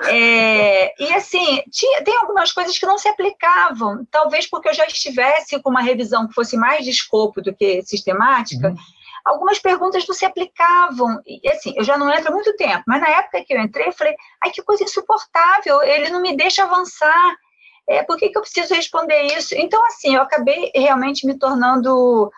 É, 0.06 0.92
e 1.02 1.12
assim, 1.14 1.62
tinha, 1.70 2.02
tem 2.02 2.16
algumas 2.16 2.52
coisas 2.52 2.76
que 2.76 2.86
não 2.86 2.98
se 2.98 3.08
aplicavam, 3.08 4.06
talvez 4.10 4.46
porque 4.46 4.68
eu 4.68 4.74
já 4.74 4.86
estivesse 4.86 5.60
com 5.62 5.70
uma 5.70 5.82
revisão 5.82 6.26
que 6.26 6.34
fosse 6.34 6.56
mais 6.56 6.84
de 6.84 6.90
escopo 6.90 7.40
do 7.40 7.54
que 7.54 7.82
sistemática. 7.82 8.68
Uhum. 8.68 8.76
Algumas 9.24 9.58
perguntas 9.58 10.06
não 10.06 10.14
se 10.14 10.26
aplicavam. 10.26 11.18
E 11.26 11.48
assim, 11.48 11.72
eu 11.76 11.82
já 11.82 11.96
não 11.96 12.12
entro 12.12 12.28
há 12.28 12.34
muito 12.34 12.54
tempo, 12.56 12.82
mas 12.86 13.00
na 13.00 13.08
época 13.08 13.42
que 13.42 13.54
eu 13.54 13.60
entrei, 13.60 13.88
eu 13.88 13.92
falei, 13.92 14.14
ai, 14.42 14.50
que 14.50 14.62
coisa 14.62 14.84
insuportável, 14.84 15.82
ele 15.82 16.10
não 16.10 16.20
me 16.20 16.36
deixa 16.36 16.64
avançar 16.64 17.36
é, 17.88 18.02
por 18.02 18.16
que, 18.16 18.28
que 18.28 18.38
eu 18.38 18.42
preciso 18.42 18.74
responder 18.74 19.22
isso? 19.36 19.54
Então, 19.54 19.84
assim, 19.86 20.14
eu 20.14 20.22
acabei 20.22 20.70
realmente 20.74 21.26
me 21.26 21.38
tornando 21.38 22.30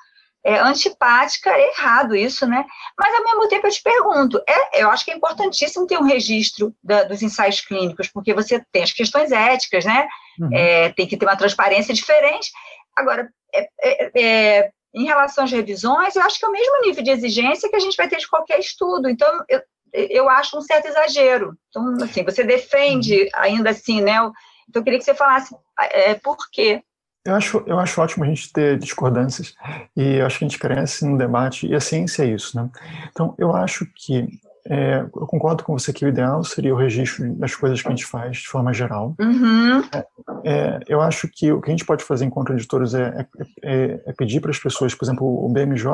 é, 0.45 0.59
antipática, 0.61 1.51
é 1.51 1.71
errado 1.71 2.15
isso, 2.15 2.47
né? 2.47 2.65
Mas, 2.97 3.15
ao 3.15 3.25
mesmo 3.25 3.49
tempo, 3.49 3.67
eu 3.67 3.71
te 3.71 3.83
pergunto, 3.83 4.41
é, 4.49 4.83
eu 4.83 4.91
acho 4.91 5.05
que 5.05 5.11
é 5.11 5.15
importantíssimo 5.15 5.87
ter 5.87 5.99
um 5.99 6.05
registro 6.05 6.73
da, 6.83 7.03
dos 7.03 7.21
ensaios 7.21 7.61
clínicos, 7.61 8.09
porque 8.09 8.33
você 8.33 8.65
tem 8.71 8.85
as 8.85 8.93
questões 8.93 9.33
éticas, 9.33 9.85
né? 9.85 10.07
Uhum. 10.39 10.51
É, 10.53 10.91
tem 10.91 11.07
que 11.07 11.17
ter 11.17 11.27
uma 11.27 11.37
transparência 11.37 11.93
diferente. 11.93 12.51
Agora, 12.95 13.29
é, 13.53 13.69
é, 13.83 14.23
é, 14.23 14.71
em 14.95 15.05
relação 15.05 15.45
às 15.45 15.51
revisões, 15.51 16.15
eu 16.15 16.23
acho 16.23 16.39
que 16.39 16.45
é 16.45 16.49
o 16.49 16.53
mesmo 16.53 16.81
nível 16.83 17.03
de 17.03 17.11
exigência 17.11 17.69
que 17.69 17.77
a 17.77 17.81
gente 17.81 17.97
vai 17.97 18.09
ter 18.09 18.19
de 18.19 18.29
qualquer 18.29 18.61
estudo. 18.61 19.09
Então, 19.09 19.29
eu, 19.49 19.61
eu 19.93 20.31
acho 20.31 20.57
um 20.57 20.63
certo 20.63 20.87
exagero. 20.87 21.55
Então, 21.69 21.97
assim, 22.05 22.25
você 22.25 22.45
defende 22.45 23.23
uhum. 23.23 23.29
ainda 23.35 23.71
assim, 23.71 24.01
né? 24.01 24.21
Então, 24.69 24.81
eu 24.81 24.85
queria 24.85 24.99
que 24.99 25.05
você 25.05 25.15
falasse 25.15 25.55
é, 25.93 26.15
por 26.15 26.37
quê. 26.51 26.83
Eu 27.25 27.35
acho, 27.35 27.63
eu 27.67 27.79
acho 27.79 28.01
ótimo 28.01 28.25
a 28.25 28.29
gente 28.29 28.53
ter 28.53 28.79
discordâncias 28.79 29.55
e 29.97 30.21
acho 30.21 30.39
que 30.39 30.45
a 30.45 30.49
gente 30.49 30.59
cresce 30.61 31.05
no 31.05 31.19
debate 31.19 31.67
e 31.67 31.75
a 31.75 31.81
ciência 31.81 32.23
é 32.23 32.27
isso, 32.27 32.57
né? 32.57 32.71
Então, 33.11 33.35
eu 33.37 33.55
acho 33.55 33.85
que 33.97 34.29
é, 34.69 35.01
eu 35.01 35.27
concordo 35.27 35.63
com 35.63 35.79
você 35.79 35.93
que 35.93 36.05
o 36.05 36.09
ideal 36.09 36.43
seria 36.43 36.75
o 36.75 36.77
registro 36.77 37.33
das 37.35 37.55
coisas 37.55 37.81
que 37.81 37.89
a 37.89 37.91
gente 37.91 38.05
faz 38.05 38.39
de 38.39 38.49
forma 38.49 38.73
geral. 38.73 39.15
Uhum. 39.19 39.81
É, 39.93 40.07
é, 40.45 40.81
eu 40.89 41.01
acho 41.01 41.29
que 41.29 41.53
o 41.53 41.61
que 41.61 41.71
a 41.71 41.73
gente 41.73 41.85
pode 41.85 42.05
fazer 42.05 42.25
enquanto 42.25 42.53
editores 42.53 42.95
é, 42.95 43.09
é, 43.09 43.27
é, 43.63 44.03
é, 44.07 44.13
pedir 44.13 44.41
para 44.41 44.51
as 44.51 44.59
pessoas, 44.59 44.95
por 44.95 45.05
exemplo, 45.05 45.27
o 45.27 45.49
BMJ, 45.49 45.89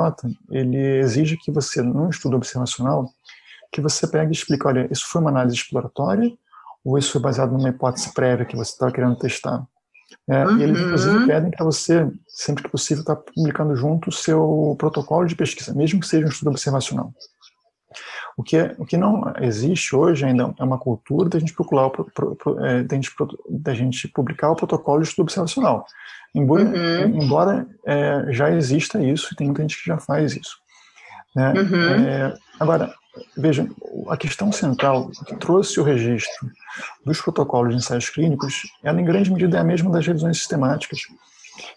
ele 0.51 0.99
exige 0.99 1.37
que 1.37 1.51
você, 1.51 1.83
num 1.83 2.09
estudo 2.09 2.37
observacional, 2.37 3.09
que 3.71 3.81
você 3.81 4.07
pegue 4.07 4.33
e 4.33 4.35
explique, 4.35 4.67
olha, 4.67 4.89
isso 4.91 5.07
foi 5.07 5.21
uma 5.21 5.31
análise 5.31 5.57
exploratória 5.57 6.33
ou 6.85 6.99
isso 6.99 7.12
foi 7.12 7.21
baseado 7.21 7.53
numa 7.53 7.68
hipótese 7.68 8.12
prévia 8.12 8.45
que 8.45 8.57
você 8.57 8.73
estava 8.73 8.92
querendo 8.92 9.16
testar. 9.16 9.64
É, 10.29 10.45
uhum. 10.45 10.59
E 10.59 10.62
eles, 10.62 10.79
inclusive, 10.79 11.16
uhum. 11.16 11.27
pedem 11.27 11.51
para 11.51 11.64
você, 11.64 12.11
sempre 12.27 12.62
que 12.62 12.71
possível, 12.71 13.03
estar 13.03 13.16
tá 13.16 13.23
publicando 13.35 13.75
junto 13.75 14.11
o 14.11 14.12
seu 14.12 14.77
protocolo 14.79 15.27
de 15.27 15.35
pesquisa, 15.35 15.75
mesmo 15.75 16.01
que 16.01 16.07
seja 16.07 16.27
um 16.27 16.29
estudo 16.29 16.51
observacional. 16.51 17.12
O 18.37 18.42
que, 18.42 18.57
é, 18.57 18.75
o 18.79 18.87
que 18.87 18.97
não 18.97 19.33
existe 19.40 19.95
hoje 19.95 20.25
ainda 20.25 20.55
é 20.59 20.64
uma 20.64 20.79
cultura 20.79 21.29
da 21.29 21.38
gente, 21.38 21.53
procurar, 21.53 21.90
é, 22.64 22.83
da 22.83 22.97
gente, 22.97 23.11
da 23.49 23.75
gente 23.75 24.09
publicar 24.09 24.51
o 24.51 24.57
protocolo 24.57 25.03
de 25.03 25.09
estudo 25.09 25.25
observacional. 25.25 25.85
Embora, 26.35 26.64
uhum. 26.64 27.23
embora 27.23 27.66
é, 27.87 28.27
já 28.31 28.51
exista 28.51 29.03
isso, 29.03 29.29
e 29.33 29.37
tem 29.37 29.47
muita 29.49 29.62
gente 29.62 29.79
que 29.79 29.87
já 29.87 29.99
faz 29.99 30.35
isso. 30.35 30.57
Né? 31.37 31.53
Uhum. 31.53 32.07
É, 32.07 32.35
agora, 32.59 32.95
Veja, 33.37 33.68
a 34.09 34.16
questão 34.16 34.51
central 34.51 35.11
que 35.27 35.37
trouxe 35.37 35.79
o 35.79 35.83
registro 35.83 36.51
dos 37.05 37.20
protocolos 37.20 37.70
de 37.70 37.77
ensaios 37.77 38.09
clínicos, 38.09 38.62
ela 38.83 39.01
em 39.01 39.05
grande 39.05 39.31
medida 39.31 39.59
é 39.59 39.61
a 39.61 39.64
mesma 39.64 39.90
das 39.90 40.07
revisões 40.07 40.38
sistemáticas, 40.38 41.01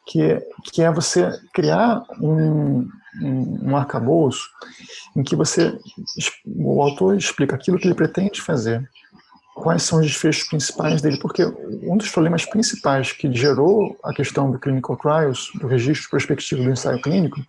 que 0.05 0.21
é, 0.21 0.47
que 0.71 0.81
é 0.81 0.89
você 0.89 1.37
criar 1.53 2.03
um, 2.21 2.87
um, 3.21 3.69
um 3.69 3.77
arcabouço 3.77 4.49
em 5.15 5.23
que 5.23 5.35
você, 5.35 5.77
o 6.45 6.81
autor 6.81 7.17
explica 7.17 7.55
aquilo 7.55 7.77
que 7.77 7.87
ele 7.87 7.95
pretende 7.95 8.41
fazer, 8.41 8.89
quais 9.55 9.83
são 9.83 9.99
os 9.99 10.05
desfechos 10.05 10.47
principais 10.47 11.01
dele, 11.01 11.17
porque 11.17 11.45
um 11.83 11.97
dos 11.97 12.09
problemas 12.09 12.45
principais 12.45 13.13
que 13.13 13.31
gerou 13.33 13.97
a 14.03 14.13
questão 14.13 14.51
do 14.51 14.59
clinical 14.59 14.97
trials, 14.97 15.49
do 15.55 15.67
registro 15.67 16.09
prospectivo 16.09 16.63
do 16.63 16.69
ensaio 16.69 17.01
clínico, 17.01 17.41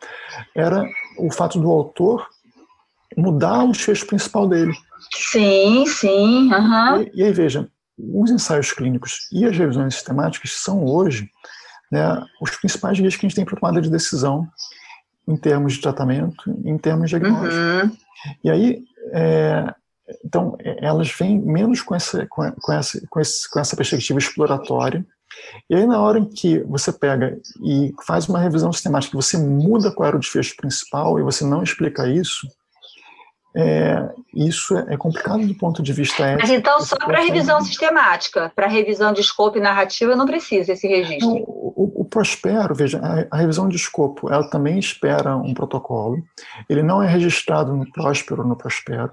era 0.54 0.88
o 1.18 1.30
fato 1.32 1.58
do 1.60 1.70
autor 1.70 2.26
mudar 3.16 3.64
o 3.64 3.72
desfecho 3.72 4.06
principal 4.06 4.48
dele. 4.48 4.72
Sim, 5.14 5.86
sim. 5.86 6.52
Uhum. 6.52 7.02
E, 7.02 7.12
e, 7.14 7.22
aí, 7.22 7.32
veja, 7.32 7.68
os 7.98 8.30
ensaios 8.30 8.72
clínicos 8.72 9.28
e 9.32 9.44
as 9.44 9.56
revisões 9.56 9.94
sistemáticas 9.94 10.52
são 10.52 10.84
hoje 10.84 11.30
né, 11.90 12.22
os 12.40 12.50
principais 12.56 12.98
guias 12.98 13.16
que 13.16 13.24
a 13.24 13.28
gente 13.28 13.36
tem 13.36 13.44
para 13.44 13.58
tomada 13.58 13.80
de 13.80 13.90
decisão 13.90 14.46
em 15.26 15.36
termos 15.36 15.74
de 15.74 15.80
tratamento, 15.80 16.44
em 16.64 16.78
termos 16.78 17.10
de 17.10 17.18
diagnóstico. 17.18 17.54
Uhum. 17.54 17.96
E 18.44 18.50
aí, 18.50 18.84
é, 19.12 19.74
então, 20.24 20.56
elas 20.60 21.10
vêm 21.10 21.40
menos 21.40 21.80
com 21.80 21.94
essa, 21.94 22.26
com, 22.26 22.72
essa, 22.72 23.00
com, 23.08 23.20
esse, 23.20 23.50
com 23.50 23.58
essa 23.58 23.76
perspectiva 23.76 24.18
exploratória, 24.18 25.04
E 25.68 25.74
aí, 25.74 25.86
na 25.86 26.00
hora 26.00 26.18
em 26.18 26.28
que 26.28 26.60
você 26.60 26.92
pega 26.92 27.38
e 27.64 27.92
faz 28.06 28.28
uma 28.28 28.38
revisão 28.38 28.72
sistemática, 28.72 29.16
você 29.16 29.36
muda 29.36 29.90
qual 29.90 30.08
era 30.08 30.16
o 30.16 30.20
desfecho 30.20 30.56
principal 30.56 31.18
e 31.18 31.22
você 31.22 31.44
não 31.44 31.62
explica 31.62 32.08
isso, 32.08 32.46
é, 33.58 34.10
isso 34.34 34.76
é 34.76 34.98
complicado 34.98 35.46
do 35.46 35.54
ponto 35.54 35.82
de 35.82 35.90
vista 35.90 36.26
ético. 36.26 36.42
Mas 36.42 36.50
então, 36.50 36.78
só 36.82 36.94
para 36.96 37.22
revisão 37.22 37.58
sistemática, 37.62 38.52
para 38.54 38.66
revisão 38.66 39.14
de 39.14 39.22
escopo 39.22 39.56
e 39.56 39.62
narrativa, 39.62 40.14
não 40.14 40.26
precisa 40.26 40.74
esse 40.74 40.86
registro. 40.86 41.42
O, 41.46 42.02
o, 42.02 42.04
Prospero, 42.04 42.74
veja, 42.74 43.00
a, 43.02 43.34
a, 43.34 43.40
revisão 43.40 43.66
de 43.66 43.76
escopo, 43.76 44.30
ela 44.30 44.48
também 44.50 44.78
espera 44.78 45.34
um 45.36 45.54
protocolo. 45.54 46.22
Ele 46.68 46.82
não 46.82 47.02
é 47.02 47.06
registrado 47.08 47.74
no 47.74 47.90
Próspero, 47.90 48.46
no 48.46 48.56
Prospero. 48.56 49.10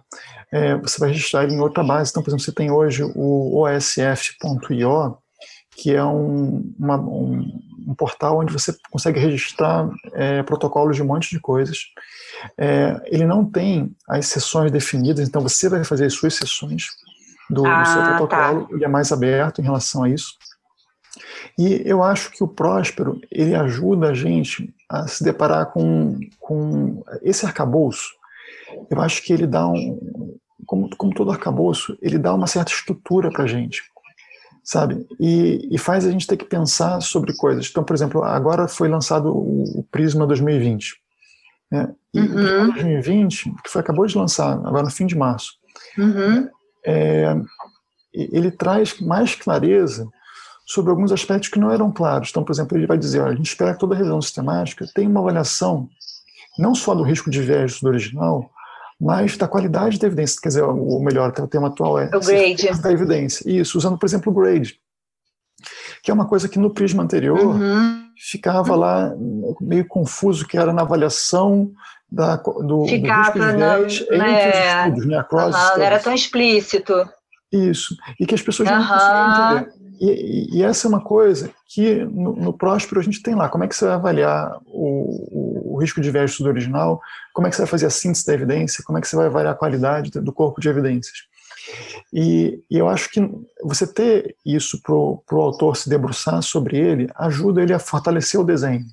É, 0.51 0.75
você 0.75 0.99
vai 0.99 1.09
registrar 1.09 1.45
ele 1.45 1.53
em 1.53 1.61
outra 1.61 1.81
base. 1.81 2.11
Então, 2.11 2.21
por 2.21 2.29
exemplo, 2.29 2.43
você 2.43 2.51
tem 2.51 2.69
hoje 2.69 3.01
o 3.15 3.61
osf.io, 3.61 5.17
que 5.75 5.93
é 5.93 6.03
um, 6.03 6.73
uma, 6.77 6.97
um, 6.97 7.61
um, 7.87 7.95
portal 7.95 8.39
onde 8.39 8.53
você 8.53 8.75
consegue 8.91 9.19
registrar 9.19 9.89
é, 10.13 10.43
protocolos 10.43 10.95
de 10.95 11.01
um 11.01 11.07
monte 11.07 11.29
de 11.29 11.39
coisas. 11.39 11.77
É, 12.57 13.01
ele 13.05 13.25
não 13.25 13.45
tem 13.45 13.95
as 14.07 14.27
sessões 14.27 14.71
definidas, 14.71 15.27
então 15.27 15.41
você 15.41 15.67
vai 15.69 15.83
fazer 15.83 16.05
as 16.05 16.13
suas 16.13 16.35
sessões 16.35 16.87
do, 17.49 17.65
ah, 17.65 17.81
do 17.81 17.87
seu 17.87 18.01
ah, 18.01 18.17
protocolo, 18.17 18.67
tá. 18.67 18.75
ele 18.75 18.85
é 18.85 18.87
mais 18.87 19.11
aberto 19.11 19.59
em 19.59 19.63
relação 19.63 20.03
a 20.03 20.09
isso. 20.09 20.33
E 21.57 21.81
eu 21.85 22.01
acho 22.01 22.31
que 22.31 22.43
o 22.43 22.47
Próspero, 22.47 23.19
ele 23.31 23.53
ajuda 23.53 24.09
a 24.09 24.13
gente 24.13 24.73
a 24.89 25.07
se 25.07 25.23
deparar 25.23 25.67
com, 25.67 26.19
com 26.39 27.03
esse 27.21 27.45
arcabouço. 27.45 28.09
Eu 28.89 28.99
acho 29.01 29.21
que 29.23 29.31
ele 29.31 29.45
dá 29.45 29.67
um, 29.67 30.37
como, 30.65 30.89
como 30.95 31.13
todo 31.13 31.31
arcabouço, 31.31 31.97
ele 32.01 32.17
dá 32.17 32.33
uma 32.33 32.47
certa 32.47 32.71
estrutura 32.71 33.29
para 33.29 33.43
a 33.43 33.47
gente 33.47 33.83
sabe? 34.63 35.05
E, 35.19 35.67
e, 35.71 35.77
faz 35.77 36.05
a 36.05 36.11
gente 36.11 36.25
ter 36.25 36.37
que 36.37 36.45
pensar 36.45 37.01
sobre 37.01 37.35
coisas. 37.35 37.67
Então, 37.69 37.83
por 37.83 37.93
exemplo, 37.93 38.23
agora 38.23 38.67
foi 38.67 38.87
lançado 38.87 39.29
o, 39.29 39.85
Prisma 39.91 40.25
2020. 40.25 40.95
Né? 41.69 41.93
E 42.13 42.19
uhum. 42.19 42.25
o 42.25 42.33
Prisma 42.33 42.73
2020, 42.73 43.53
que 43.63 43.69
foi, 43.69 43.81
acabou 43.81 44.05
de 44.05 44.17
lançar, 44.17 44.53
agora 44.65 44.83
no 44.83 44.91
fim 44.91 45.05
de 45.05 45.17
março, 45.17 45.53
uhum. 45.97 46.47
é, 46.85 47.35
ele 48.13 48.51
traz 48.51 48.99
mais 49.01 49.35
clareza 49.35 50.07
sobre 50.65 50.91
alguns 50.91 51.11
aspectos 51.11 51.49
que 51.49 51.59
não 51.59 51.71
eram 51.71 51.91
claros. 51.91 52.29
Então, 52.29 52.43
por 52.43 52.53
exemplo, 52.53 52.77
ele 52.77 52.87
vai 52.87 52.97
dizer, 52.97 53.19
olha, 53.19 53.33
a 53.33 53.35
gente 53.35 53.47
espera 53.47 53.73
que 53.73 53.79
toda 53.79 53.95
revisão 53.95 54.21
sistemática 54.21 54.87
tenha 54.95 55.09
uma 55.09 55.19
avaliação 55.19 55.89
não 56.57 56.75
só 56.75 56.93
do 56.93 57.03
risco 57.03 57.29
de 57.29 57.41
viés 57.41 57.81
do 57.81 57.87
original, 57.87 58.49
mas 58.99 59.37
da 59.37 59.47
qualidade 59.47 59.99
da 59.99 60.07
evidência, 60.07 60.39
quer 60.41 60.49
dizer, 60.49 60.63
o 60.63 60.99
melhor, 60.99 61.33
o 61.37 61.47
tema 61.47 61.67
atual 61.67 61.99
é 61.99 62.05
o 62.07 62.19
grade. 62.19 62.81
da 62.81 62.91
evidência. 62.91 63.49
Isso, 63.49 63.77
usando, 63.77 63.97
por 63.97 64.05
exemplo, 64.05 64.31
o 64.31 64.35
grade, 64.35 64.79
que 66.01 66.11
é 66.11 66.13
uma 66.13 66.27
coisa 66.27 66.47
que 66.47 66.59
no 66.59 66.69
prisma 66.69 67.03
anterior 67.03 67.39
uhum. 67.39 68.03
ficava 68.17 68.75
lá 68.75 69.13
meio 69.59 69.85
confuso, 69.85 70.47
que 70.47 70.57
era 70.57 70.73
na 70.73 70.81
avaliação 70.81 71.71
da, 72.11 72.35
do, 72.35 72.85
ficava 72.85 73.31
do 73.31 73.57
viés 73.57 73.57
entre 73.57 73.57
né, 73.57 73.79
os 73.79 73.93
estudos, 73.93 75.07
né? 75.07 75.17
Across 75.17 75.55
uhum, 75.55 75.77
não 75.77 75.83
era 75.83 75.99
tão 75.99 76.13
explícito. 76.13 76.93
Isso, 77.51 77.95
e 78.19 78.25
que 78.25 78.35
as 78.35 78.41
pessoas 78.41 78.69
uhum. 78.69 78.79
não 78.79 78.87
conseguiam 78.87 79.57
entender. 79.57 79.83
E, 80.01 80.57
e, 80.57 80.63
essa 80.63 80.87
é 80.87 80.89
uma 80.89 81.01
coisa 81.01 81.51
que 81.67 82.03
no, 82.03 82.35
no 82.35 82.51
Próspero 82.51 82.99
a 82.99 83.03
gente 83.03 83.21
tem 83.21 83.35
lá. 83.35 83.47
Como 83.47 83.63
é 83.63 83.67
que 83.67 83.75
você 83.75 83.85
vai 83.85 83.93
avaliar 83.93 84.59
o, 84.65 85.52
o 85.52 85.52
risco 85.83 86.01
de 86.01 86.11
do 86.11 86.49
original? 86.49 87.01
Como 87.33 87.47
é 87.47 87.49
que 87.49 87.55
você 87.55 87.61
vai 87.61 87.69
fazer 87.69 87.85
a 87.85 87.89
síntese 87.89 88.25
da 88.25 88.33
evidência? 88.33 88.83
Como 88.83 88.97
é 88.97 89.01
que 89.01 89.07
você 89.07 89.15
vai 89.15 89.27
avaliar 89.27 89.53
a 89.53 89.57
qualidade 89.57 90.11
do 90.11 90.33
corpo 90.33 90.59
de 90.59 90.69
evidências? 90.69 91.17
E, 92.11 92.61
e 92.69 92.77
eu 92.77 92.89
acho 92.89 93.09
que 93.09 93.21
você 93.63 93.87
ter 93.87 94.35
isso 94.45 94.81
para 94.81 94.93
o 94.93 95.41
autor 95.41 95.77
se 95.77 95.89
debruçar 95.89 96.41
sobre 96.41 96.77
ele 96.77 97.09
ajuda 97.15 97.61
ele 97.61 97.73
a 97.73 97.79
fortalecer 97.79 98.39
o 98.39 98.43
desenho. 98.43 98.85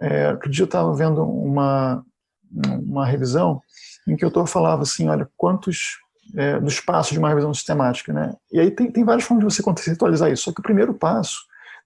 É, 0.00 0.24
é, 0.24 0.30
outro 0.32 0.50
dia 0.50 0.62
eu 0.62 0.66
estava 0.66 0.92
vendo 0.94 1.22
uma, 1.22 2.04
uma 2.50 3.06
revisão 3.06 3.60
em 4.06 4.16
que 4.16 4.24
o 4.24 4.28
autor 4.28 4.46
falava 4.46 4.82
assim, 4.82 5.08
olha, 5.08 5.28
quantos 5.36 5.98
é, 6.36 6.58
dos 6.58 6.80
passos 6.80 7.12
de 7.12 7.18
uma 7.18 7.28
revisão 7.28 7.52
sistemática. 7.54 8.12
Né? 8.12 8.32
E 8.52 8.60
aí 8.60 8.70
tem, 8.70 8.90
tem 8.90 9.04
várias 9.04 9.24
formas 9.24 9.46
de 9.46 9.54
você 9.54 9.62
conceitualizar 9.62 10.30
isso, 10.30 10.44
só 10.44 10.52
que 10.52 10.60
o 10.60 10.64
primeiro 10.64 10.94
passo 10.94 11.38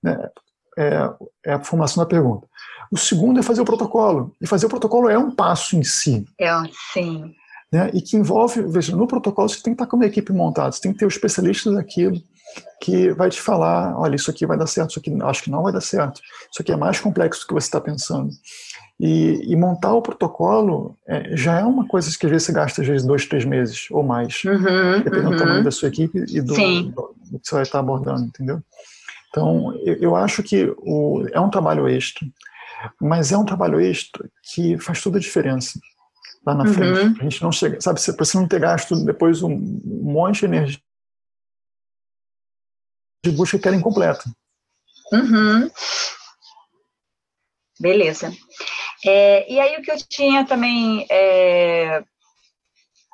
né, 0.02 0.16
é, 0.78 1.10
é, 1.44 1.52
a 1.54 1.64
formação 1.64 2.02
da 2.02 2.08
pergunta. 2.08 2.46
O 2.90 2.96
segundo 2.96 3.40
é 3.40 3.42
fazer 3.42 3.60
o 3.60 3.64
protocolo, 3.64 4.32
e 4.40 4.46
fazer 4.46 4.66
o 4.66 4.68
protocolo 4.70 5.08
é 5.10 5.18
um 5.18 5.30
passo 5.30 5.76
em 5.76 5.82
si. 5.82 6.24
É, 6.40 6.50
sim. 6.92 7.34
Né, 7.70 7.90
e 7.92 8.00
que 8.00 8.16
envolve, 8.16 8.62
veja, 8.62 8.96
no 8.96 9.06
protocolo 9.06 9.48
você 9.48 9.56
tem 9.56 9.74
que 9.74 9.82
estar 9.82 9.86
com 9.86 9.96
uma 9.96 10.06
equipe 10.06 10.32
montada, 10.32 10.72
você 10.72 10.80
tem 10.80 10.92
que 10.92 10.98
ter 10.98 11.06
os 11.06 11.14
especialistas 11.14 11.74
daquilo, 11.74 12.16
que 12.80 13.12
vai 13.12 13.28
te 13.28 13.40
falar, 13.40 13.98
olha, 13.98 14.16
isso 14.16 14.30
aqui 14.30 14.46
vai 14.46 14.56
dar 14.56 14.66
certo, 14.66 14.90
isso 14.90 15.00
aqui 15.00 15.14
acho 15.22 15.42
que 15.42 15.50
não 15.50 15.62
vai 15.62 15.72
dar 15.72 15.82
certo, 15.82 16.22
isso 16.50 16.62
aqui 16.62 16.72
é 16.72 16.76
mais 16.76 16.98
complexo 16.98 17.42
do 17.42 17.48
que 17.48 17.52
você 17.52 17.66
está 17.66 17.80
pensando. 17.80 18.30
E, 18.98 19.52
e, 19.52 19.54
montar 19.54 19.92
o 19.94 20.02
protocolo 20.02 20.96
é, 21.06 21.36
já 21.36 21.60
é 21.60 21.64
uma 21.64 21.86
coisa 21.86 22.10
que 22.18 22.26
às 22.26 22.32
vezes 22.32 22.46
você 22.46 22.52
gasta 22.52 22.80
às 22.80 22.88
vezes 22.88 23.06
dois, 23.06 23.26
três 23.26 23.44
meses 23.44 23.86
ou 23.92 24.02
mais, 24.02 24.42
uhum, 24.44 25.02
dependendo 25.04 25.30
uhum. 25.30 25.36
do 25.36 25.38
tamanho 25.38 25.64
da 25.64 25.70
sua 25.70 25.86
equipe 25.86 26.24
e 26.28 26.40
do, 26.40 26.54
do, 26.54 27.14
do, 27.30 27.38
que 27.38 27.46
você 27.46 27.54
vai 27.54 27.62
estar 27.62 27.78
abordando, 27.78 28.24
entendeu? 28.24 28.60
Então, 29.38 29.72
eu, 29.84 30.16
acho 30.16 30.42
que 30.42 30.64
o, 30.78 31.24
é 31.32 31.40
um 31.40 31.50
trabalho 31.50 31.88
extra, 31.88 32.26
mas 33.00 33.30
é 33.30 33.38
um 33.38 33.44
trabalho 33.44 33.80
extra 33.80 34.28
que 34.42 34.76
faz 34.78 35.00
toda 35.00 35.18
a 35.18 35.20
diferença 35.20 35.78
lá 36.44 36.54
na 36.54 36.64
uhum. 36.64 36.74
frente. 36.74 37.20
A 37.20 37.22
gente 37.22 37.42
não 37.42 37.52
chega, 37.52 37.80
sabe, 37.80 38.00
para 38.00 38.24
você 38.24 38.36
não 38.36 38.48
ter 38.48 38.60
gasto 38.60 39.04
depois 39.04 39.42
um, 39.42 39.52
um 39.52 40.12
monte 40.12 40.40
de 40.40 40.46
energia 40.46 40.80
de 43.24 43.30
busca 43.30 43.58
que 43.58 43.68
era 43.68 43.76
incompleta. 43.76 44.24
Uhum. 45.12 45.70
Beleza. 47.80 48.32
É, 49.06 49.52
e 49.52 49.60
aí 49.60 49.76
o 49.76 49.82
que 49.82 49.90
eu 49.90 49.96
tinha 50.08 50.44
também, 50.44 51.06
é, 51.10 52.02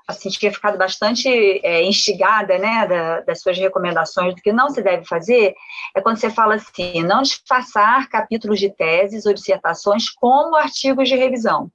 assim, 0.06 0.28
tinha 0.28 0.52
ficado 0.52 0.76
bastante 0.76 1.28
é, 1.64 1.82
instigada, 1.82 2.58
né, 2.58 2.86
da, 2.86 3.20
das 3.20 3.40
suas 3.40 3.58
recomendações 3.58 4.34
do 4.34 4.42
que 4.42 4.52
não 4.52 4.68
se 4.68 4.82
deve 4.82 5.04
fazer, 5.04 5.54
é 5.96 6.00
quando 6.00 6.18
você 6.18 6.28
fala 6.30 6.56
assim, 6.56 7.02
não 7.02 7.22
disfarçar 7.22 8.08
capítulos 8.08 8.60
de 8.60 8.70
teses 8.70 9.24
ou 9.24 9.32
dissertações 9.32 10.10
como 10.10 10.56
artigos 10.56 11.08
de 11.08 11.16
revisão. 11.16 11.70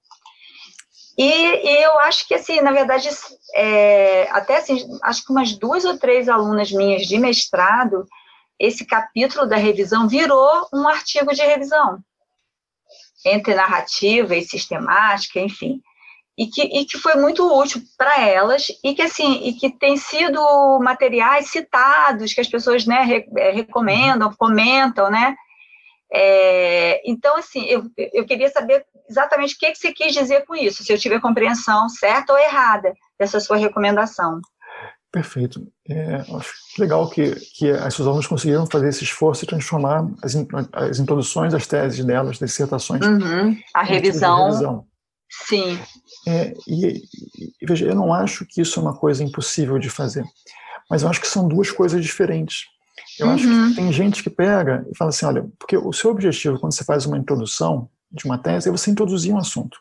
E, 1.17 1.23
e 1.23 1.83
eu 1.83 1.99
acho 1.99 2.25
que, 2.27 2.33
assim, 2.33 2.61
na 2.61 2.71
verdade, 2.71 3.09
é, 3.53 4.29
até 4.31 4.57
assim, 4.57 4.87
acho 5.03 5.25
que 5.25 5.31
umas 5.31 5.51
duas 5.53 5.83
ou 5.83 5.97
três 5.97 6.29
alunas 6.29 6.71
minhas 6.71 7.05
de 7.05 7.17
mestrado, 7.17 8.07
esse 8.57 8.85
capítulo 8.85 9.45
da 9.45 9.57
revisão 9.57 10.07
virou 10.07 10.67
um 10.73 10.87
artigo 10.87 11.33
de 11.33 11.41
revisão 11.41 11.99
entre 13.25 13.53
narrativa 13.53 14.35
e 14.35 14.43
sistemática, 14.43 15.41
enfim, 15.41 15.81
e 16.39 16.47
que, 16.47 16.61
e 16.61 16.85
que 16.85 16.97
foi 16.97 17.15
muito 17.15 17.45
útil 17.45 17.81
para 17.97 18.21
elas 18.21 18.67
e 18.81 18.95
que 18.95 19.01
assim 19.01 19.43
e 19.43 19.53
que 19.53 19.69
tem 19.69 19.97
sido 19.97 20.39
materiais 20.79 21.49
citados 21.49 22.33
que 22.33 22.39
as 22.39 22.47
pessoas 22.47 22.85
né 22.85 23.01
re, 23.01 23.29
é, 23.35 23.51
recomendam, 23.51 24.33
comentam, 24.33 25.11
né? 25.11 25.35
É, 26.11 27.01
então 27.05 27.35
assim 27.35 27.65
eu, 27.65 27.83
eu 27.97 28.25
queria 28.25 28.49
saber 28.49 28.85
exatamente 29.09 29.55
o 29.55 29.57
que, 29.59 29.69
que 29.69 29.77
você 29.77 29.91
quis 29.91 30.13
dizer 30.13 30.45
com 30.45 30.55
isso, 30.55 30.81
se 30.81 30.93
eu 30.93 30.97
tive 30.97 31.15
a 31.15 31.21
compreensão 31.21 31.89
certa 31.89 32.31
ou 32.31 32.39
errada 32.39 32.93
dessa 33.19 33.41
sua 33.41 33.57
recomendação. 33.57 34.39
Perfeito. 35.11 35.67
É, 35.89 36.17
acho 36.35 36.53
legal 36.77 37.09
que, 37.09 37.35
que 37.57 37.71
as 37.71 37.95
suas 37.95 38.07
alunas 38.07 38.27
conseguiram 38.27 38.67
fazer 38.67 38.89
esse 38.89 39.03
esforço 39.03 39.43
e 39.43 39.47
transformar 39.47 40.07
as, 40.23 40.35
as 40.71 40.99
introduções 40.99 41.51
das 41.51 41.65
teses 41.65 42.05
delas, 42.05 42.37
das 42.37 42.51
dissertações. 42.51 43.03
Uhum. 43.03 43.57
A 43.73 43.81
revisão. 43.81 44.45
revisão. 44.45 44.88
Sim. 45.47 45.79
É, 46.27 46.53
e, 46.67 47.03
e, 47.61 47.65
veja, 47.65 47.85
eu 47.85 47.95
não 47.95 48.13
acho 48.13 48.45
que 48.45 48.61
isso 48.61 48.79
é 48.79 48.83
uma 48.83 48.95
coisa 48.95 49.23
impossível 49.23 49.77
de 49.77 49.89
fazer, 49.89 50.25
mas 50.89 51.03
eu 51.03 51.09
acho 51.09 51.21
que 51.21 51.27
são 51.27 51.47
duas 51.47 51.69
coisas 51.71 52.03
diferentes. 52.03 52.65
Eu 53.19 53.27
uhum. 53.27 53.33
acho 53.33 53.43
que 53.43 53.53
uhum. 53.53 53.75
tem 53.75 53.93
gente 53.93 54.23
que 54.23 54.29
pega 54.29 54.85
e 54.91 54.97
fala 54.97 55.09
assim: 55.09 55.25
olha, 55.25 55.47
porque 55.57 55.77
o 55.77 55.93
seu 55.93 56.09
objetivo 56.09 56.59
quando 56.59 56.73
você 56.73 56.83
faz 56.83 57.05
uma 57.05 57.17
introdução 57.17 57.89
de 58.11 58.25
uma 58.25 58.37
tese 58.37 58.67
é 58.67 58.71
você 58.71 58.89
introduzir 58.89 59.33
um 59.33 59.37
assunto. 59.37 59.77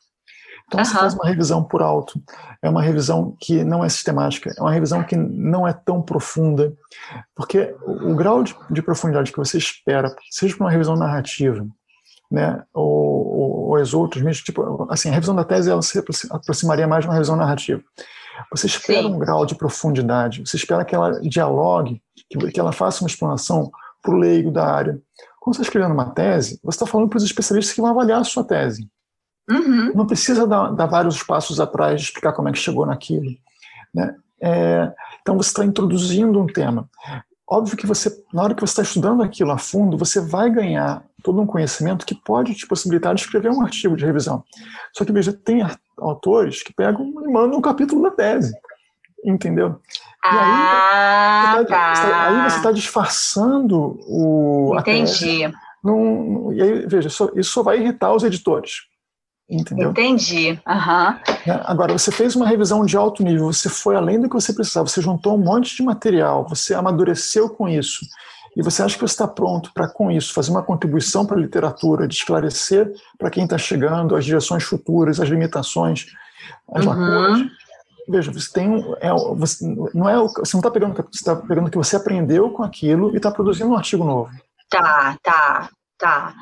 Então, 0.66 0.80
uhum. 0.80 0.84
você 0.84 0.94
faz 0.94 1.14
uma 1.14 1.26
revisão 1.26 1.64
por 1.64 1.80
alto, 1.80 2.22
é 2.62 2.68
uma 2.68 2.82
revisão 2.82 3.34
que 3.40 3.64
não 3.64 3.82
é 3.82 3.88
sistemática, 3.88 4.52
é 4.56 4.60
uma 4.60 4.70
revisão 4.70 5.02
que 5.02 5.16
não 5.16 5.66
é 5.66 5.72
tão 5.72 6.02
profunda, 6.02 6.74
porque 7.34 7.74
o, 7.82 8.12
o 8.12 8.14
grau 8.14 8.42
de, 8.42 8.54
de, 8.70 8.82
profundidade 8.82 9.32
que 9.32 9.38
você 9.38 9.56
espera, 9.56 10.14
seja 10.30 10.54
para 10.54 10.66
uma 10.66 10.70
revisão 10.70 10.94
narrativa, 10.94 11.66
né, 12.30 12.62
ou, 12.74 12.84
ou, 12.84 13.68
ou 13.68 13.76
as 13.76 13.94
outras, 13.94 14.22
mesmo, 14.22 14.44
tipo, 14.44 14.86
assim, 14.90 15.08
a 15.08 15.12
revisão 15.12 15.34
da 15.34 15.44
tese 15.44 15.70
ela 15.70 15.82
se 15.82 15.98
aproximaria 16.30 16.86
mais 16.86 17.04
de 17.04 17.08
uma 17.08 17.14
revisão 17.14 17.36
narrativa. 17.36 17.82
Você 18.50 18.66
espera 18.66 19.02
Sim. 19.02 19.14
um 19.14 19.18
grau 19.18 19.44
de 19.44 19.54
profundidade, 19.54 20.46
você 20.46 20.56
espera 20.56 20.84
que 20.84 20.94
ela 20.94 21.20
dialogue, 21.20 22.00
que, 22.28 22.38
que 22.50 22.60
ela 22.60 22.72
faça 22.72 23.02
uma 23.02 23.08
explanação 23.08 23.70
para 24.02 24.14
o 24.14 24.18
leigo 24.18 24.50
da 24.50 24.66
área. 24.66 25.00
Quando 25.40 25.56
você 25.56 25.62
está 25.62 25.70
escrevendo 25.70 25.94
uma 25.94 26.10
tese, 26.10 26.60
você 26.62 26.76
está 26.76 26.86
falando 26.86 27.08
para 27.08 27.16
os 27.16 27.24
especialistas 27.24 27.74
que 27.74 27.80
vão 27.80 27.90
avaliar 27.90 28.20
a 28.20 28.24
sua 28.24 28.44
tese. 28.44 28.88
Uhum. 29.50 29.92
Não 29.94 30.06
precisa 30.06 30.46
dar, 30.46 30.70
dar, 30.72 30.86
vários 30.86 31.22
passos 31.22 31.58
atrás, 31.58 32.02
explicar 32.02 32.32
como 32.32 32.48
é 32.48 32.52
que 32.52 32.58
chegou 32.58 32.84
naquilo. 32.84 33.30
Né? 33.94 34.14
É, 34.40 34.92
então 35.22 35.36
você 35.36 35.48
está 35.48 35.64
introduzindo 35.64 36.38
um 36.38 36.46
tema. 36.46 36.88
Óbvio 37.48 37.76
que 37.76 37.86
você, 37.86 38.10
na 38.32 38.42
hora 38.42 38.54
que 38.54 38.60
você 38.60 38.72
está 38.72 38.82
estudando 38.82 39.22
aquilo 39.22 39.50
a 39.50 39.58
fundo, 39.58 39.96
você 39.96 40.20
vai 40.20 40.50
ganhar 40.50 41.02
todo 41.22 41.40
um 41.40 41.46
conhecimento 41.46 42.04
que 42.04 42.14
pode 42.14 42.54
te 42.54 42.66
possibilitar 42.66 43.14
de 43.14 43.22
escrever 43.22 43.50
um 43.50 43.62
artigo 43.62 43.96
de 43.96 44.04
revisão. 44.04 44.44
Só 44.92 45.04
que, 45.04 45.12
veja, 45.12 45.32
tem 45.32 45.66
autores 45.96 46.62
que 46.62 46.72
pegam 46.72 47.06
e 47.06 47.32
mandam 47.32 47.58
um 47.58 47.62
capítulo 47.62 48.02
da 48.02 48.10
tese. 48.10 48.52
Entendeu? 49.24 49.80
E 50.24 50.28
ah, 50.28 51.54
aí, 51.58 51.66
tá. 51.66 51.92
Tá, 51.92 52.26
aí 52.26 52.50
você 52.50 52.56
está 52.58 52.70
disfarçando 52.70 53.98
o. 54.06 54.76
Entendi. 54.78 55.50
Num, 55.82 56.52
e 56.52 56.62
aí, 56.62 56.86
veja, 56.86 57.08
isso, 57.08 57.32
isso 57.34 57.50
só 57.50 57.62
vai 57.62 57.78
irritar 57.78 58.12
os 58.12 58.22
editores. 58.22 58.82
Entendeu? 59.48 59.90
Entendi. 59.90 60.60
Uhum. 60.66 61.54
Agora, 61.64 61.92
você 61.96 62.12
fez 62.12 62.36
uma 62.36 62.46
revisão 62.46 62.84
de 62.84 62.96
alto 62.96 63.22
nível, 63.22 63.46
você 63.46 63.70
foi 63.70 63.96
além 63.96 64.20
do 64.20 64.28
que 64.28 64.34
você 64.34 64.52
precisava, 64.52 64.86
você 64.86 65.00
juntou 65.00 65.36
um 65.36 65.42
monte 65.42 65.74
de 65.74 65.82
material, 65.82 66.46
você 66.46 66.74
amadureceu 66.74 67.48
com 67.48 67.66
isso, 67.66 68.04
e 68.54 68.62
você 68.62 68.82
acha 68.82 68.94
que 68.96 69.00
você 69.00 69.14
está 69.14 69.26
pronto 69.26 69.72
para, 69.72 69.88
com 69.88 70.10
isso, 70.10 70.34
fazer 70.34 70.50
uma 70.50 70.62
contribuição 70.62 71.24
para 71.24 71.36
a 71.36 71.40
literatura, 71.40 72.06
de 72.06 72.14
esclarecer 72.14 72.92
para 73.16 73.30
quem 73.30 73.44
está 73.44 73.56
chegando 73.56 74.14
as 74.14 74.24
direções 74.24 74.64
futuras, 74.64 75.18
as 75.18 75.28
limitações, 75.28 76.06
as 76.74 76.84
uhum. 76.84 76.90
lacunas. 76.90 77.50
Veja, 78.06 78.32
você 78.32 78.52
tem 78.52 78.84
é, 79.00 79.12
você, 79.36 79.64
não 79.94 80.08
é 80.08 80.16
você 80.16 80.56
não 80.56 80.60
está 80.60 80.70
pegando 80.70 80.94
você 80.94 81.08
está 81.12 81.36
pegando 81.36 81.68
o 81.68 81.70
que 81.70 81.76
você 81.76 81.94
aprendeu 81.94 82.50
com 82.50 82.62
aquilo 82.62 83.12
e 83.12 83.18
está 83.18 83.30
produzindo 83.30 83.70
um 83.70 83.76
artigo 83.76 84.02
novo. 84.02 84.30
Tá, 84.70 85.16
tá, 85.22 85.70
tá. 85.98 86.34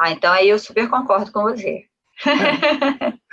Ah, 0.00 0.10
então 0.10 0.32
aí 0.32 0.48
eu 0.48 0.58
super 0.58 0.88
concordo 0.88 1.30
com 1.30 1.42
você. 1.42 1.84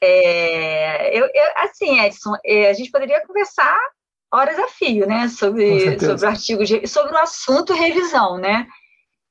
É, 0.00 1.16
eu, 1.16 1.24
eu, 1.26 1.52
assim, 1.58 2.00
Edson, 2.00 2.34
é, 2.44 2.68
a 2.68 2.72
gente 2.72 2.90
poderia 2.90 3.24
conversar 3.24 3.78
horas 4.32 4.58
a 4.58 4.66
fio, 4.68 5.06
né, 5.06 5.28
sobre, 5.28 5.98
sobre 6.00 6.24
o 6.24 6.28
artigo, 6.28 6.64
de, 6.64 6.86
sobre 6.86 7.12
o 7.12 7.18
assunto 7.18 7.74
revisão, 7.74 8.38
né, 8.38 8.66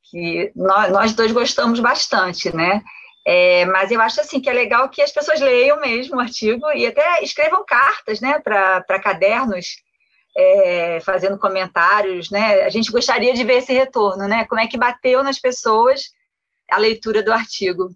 que 0.10 0.52
nós, 0.56 0.92
nós 0.92 1.14
dois 1.14 1.32
gostamos 1.32 1.80
bastante, 1.80 2.56
né, 2.56 2.82
é, 3.26 3.66
mas 3.66 3.92
eu 3.92 4.00
acho 4.00 4.22
assim 4.22 4.40
que 4.40 4.50
é 4.50 4.54
legal 4.54 4.88
que 4.90 5.02
as 5.02 5.12
pessoas 5.12 5.42
leiam 5.42 5.80
mesmo 5.80 6.18
o 6.18 6.20
artigo 6.20 6.72
e 6.72 6.86
até 6.86 7.24
escrevam 7.24 7.66
cartas, 7.66 8.22
né, 8.22 8.40
para 8.40 9.02
cadernos, 9.02 9.76
é, 10.38 11.00
fazendo 11.02 11.38
comentários, 11.38 12.30
né, 12.30 12.62
a 12.62 12.70
gente 12.70 12.92
gostaria 12.92 13.34
de 13.34 13.44
ver 13.44 13.58
esse 13.58 13.74
retorno, 13.74 14.28
né, 14.28 14.46
como 14.46 14.62
é 14.62 14.68
que 14.68 14.78
bateu 14.78 15.24
nas 15.24 15.40
pessoas 15.40 16.12
a 16.72 16.78
leitura 16.78 17.22
do 17.22 17.32
artigo. 17.32 17.90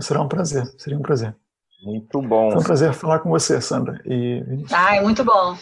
Será 0.00 0.22
um 0.22 0.28
prazer, 0.28 0.64
seria 0.78 0.98
um 0.98 1.02
prazer. 1.02 1.36
Muito 1.82 2.22
bom. 2.22 2.52
Foi 2.52 2.60
um 2.60 2.64
prazer 2.64 2.92
falar 2.94 3.18
com 3.18 3.28
você, 3.28 3.60
Sandra. 3.60 4.00
E... 4.06 4.40
Ah, 4.72 4.96
é 4.96 5.00
muito 5.00 5.24
bom. 5.24 5.56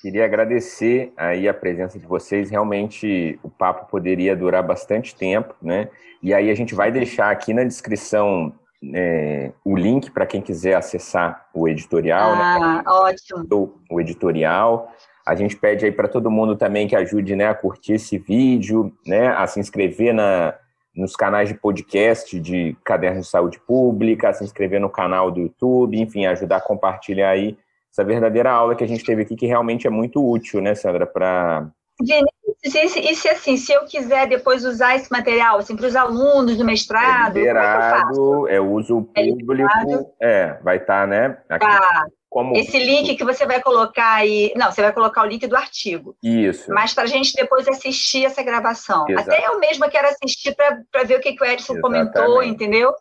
Queria 0.00 0.24
agradecer 0.24 1.12
aí 1.16 1.48
a 1.48 1.52
presença 1.52 1.98
de 1.98 2.06
vocês. 2.06 2.48
Realmente 2.48 3.38
o 3.42 3.50
papo 3.50 3.90
poderia 3.90 4.34
durar 4.34 4.62
bastante 4.62 5.14
tempo, 5.14 5.54
né? 5.60 5.90
E 6.22 6.32
aí 6.32 6.50
a 6.50 6.54
gente 6.54 6.74
vai 6.74 6.90
deixar 6.90 7.30
aqui 7.30 7.52
na 7.52 7.64
descrição 7.64 8.54
é, 8.94 9.52
o 9.64 9.76
link 9.76 10.10
para 10.10 10.24
quem 10.24 10.40
quiser 10.40 10.74
acessar 10.74 11.48
o 11.52 11.68
editorial. 11.68 12.34
Né? 12.36 12.42
Ah, 12.42 12.58
né? 12.58 12.82
ótimo. 12.86 13.74
O 13.90 14.00
editorial. 14.00 14.90
A 15.26 15.34
gente 15.34 15.54
pede 15.56 15.84
aí 15.84 15.92
para 15.92 16.08
todo 16.08 16.30
mundo 16.30 16.56
também 16.56 16.88
que 16.88 16.96
ajude 16.96 17.36
né, 17.36 17.48
a 17.48 17.54
curtir 17.54 17.94
esse 17.94 18.16
vídeo, 18.18 18.92
né, 19.06 19.28
a 19.28 19.46
se 19.46 19.60
inscrever 19.60 20.14
na, 20.14 20.54
nos 20.94 21.14
canais 21.14 21.48
de 21.48 21.54
podcast 21.54 22.38
de 22.38 22.76
Cadernos 22.84 23.26
de 23.26 23.30
Saúde 23.30 23.60
Pública, 23.60 24.32
se 24.32 24.44
inscrever 24.44 24.80
no 24.80 24.90
canal 24.90 25.30
do 25.30 25.40
YouTube, 25.40 26.00
enfim, 26.00 26.26
ajudar 26.26 26.56
a 26.56 26.60
compartilhar 26.60 27.30
aí 27.30 27.56
essa 27.92 28.04
verdadeira 28.04 28.50
aula 28.50 28.74
que 28.74 28.84
a 28.84 28.88
gente 28.88 29.04
teve 29.04 29.22
aqui, 29.22 29.36
que 29.36 29.46
realmente 29.46 29.86
é 29.86 29.90
muito 29.90 30.24
útil, 30.24 30.60
né, 30.60 30.74
Sandra, 30.74 31.06
para... 31.06 31.68
Vinícius, 32.00 32.96
e 32.96 33.14
se 33.14 33.28
assim, 33.28 33.56
se 33.56 33.72
eu 33.72 33.84
quiser 33.84 34.26
depois 34.26 34.64
usar 34.64 34.96
esse 34.96 35.10
material, 35.10 35.58
assim, 35.58 35.76
para 35.76 35.86
os 35.86 35.96
alunos 35.96 36.56
do 36.56 36.64
mestrado, 36.64 37.36
é 37.36 37.40
liberado, 37.40 38.48
é, 38.48 38.56
é 38.56 38.60
uso 38.60 39.02
público, 39.02 40.14
é, 40.20 40.30
é 40.30 40.58
vai 40.62 40.78
estar, 40.78 41.02
tá, 41.02 41.06
né? 41.06 41.38
Aqui. 41.48 41.66
Tá. 41.66 42.06
Como... 42.30 42.56
Esse 42.56 42.78
link 42.78 43.16
que 43.16 43.24
você 43.24 43.44
vai 43.44 43.60
colocar 43.60 44.14
aí. 44.14 44.52
Não, 44.56 44.70
você 44.70 44.80
vai 44.80 44.92
colocar 44.92 45.22
o 45.22 45.26
link 45.26 45.44
do 45.48 45.56
artigo. 45.56 46.16
Isso. 46.22 46.72
Mas 46.72 46.94
para 46.94 47.02
a 47.02 47.06
gente 47.06 47.34
depois 47.34 47.66
assistir 47.66 48.24
essa 48.24 48.40
gravação. 48.40 49.04
Exato. 49.08 49.28
Até 49.28 49.48
eu 49.48 49.58
mesma 49.58 49.90
quero 49.90 50.06
assistir 50.06 50.54
para 50.54 51.02
ver 51.02 51.16
o 51.16 51.20
que, 51.20 51.32
que 51.32 51.42
o 51.42 51.46
Edson 51.46 51.74
Exatamente. 51.74 52.12
comentou, 52.12 52.42
entendeu? 52.44 52.94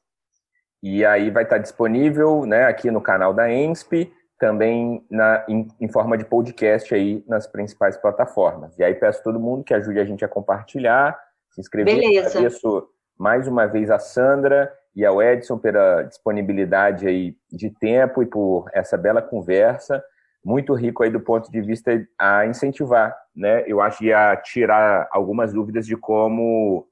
E 0.82 1.06
aí 1.06 1.30
vai 1.30 1.44
estar 1.44 1.60
disponível 1.60 2.44
né, 2.46 2.66
aqui 2.66 2.90
no 2.90 3.02
canal 3.02 3.32
da 3.32 3.52
ENSP, 3.52 4.12
também 4.40 5.06
na, 5.12 5.46
em, 5.48 5.68
em, 5.80 5.88
forma 5.90 6.18
de 6.18 6.26
podcast 6.26 6.96
aí 6.96 7.24
nas 7.28 7.46
principais 7.46 7.98
plataformas. 7.98 8.80
E 8.80 8.84
aí 8.84 8.96
peço 8.96 9.20
a 9.20 9.24
todo 9.24 9.40
mundo 9.40 9.64
que 9.64 9.76
ajude 9.76 10.00
a 10.00 10.06
gente 10.06 10.26
a 10.26 10.28
compartilhar, 10.28 11.20
se 11.52 11.62
inscrever. 11.62 11.96
Beleza. 11.96 12.30
Agradeço 12.30 12.88
mais 13.18 13.48
uma 13.48 13.68
vez 13.68 13.92
a 13.92 14.00
Sandra 14.00 14.74
e 15.00 15.06
ao 15.06 15.24
Edson 15.24 15.58
pela 15.58 16.04
disponibilidade 16.04 17.08
aí 17.08 17.34
de 17.50 17.70
tempo 17.70 18.22
e 18.22 18.26
por 18.26 18.70
essa 18.74 18.98
bela 18.98 19.22
conversa, 19.22 20.04
muito 20.44 20.74
rico 20.74 21.04
aí 21.04 21.10
do 21.10 21.22
ponto 21.22 21.50
de 21.50 21.62
vista 21.62 22.06
a 22.18 22.46
incentivar, 22.46 23.16
né? 23.34 23.64
Eu 23.66 23.80
acho 23.80 24.00
que 24.00 24.12
a 24.12 24.36
tirar 24.36 25.08
algumas 25.10 25.54
dúvidas 25.54 25.86
de 25.86 25.96
como 25.96 26.86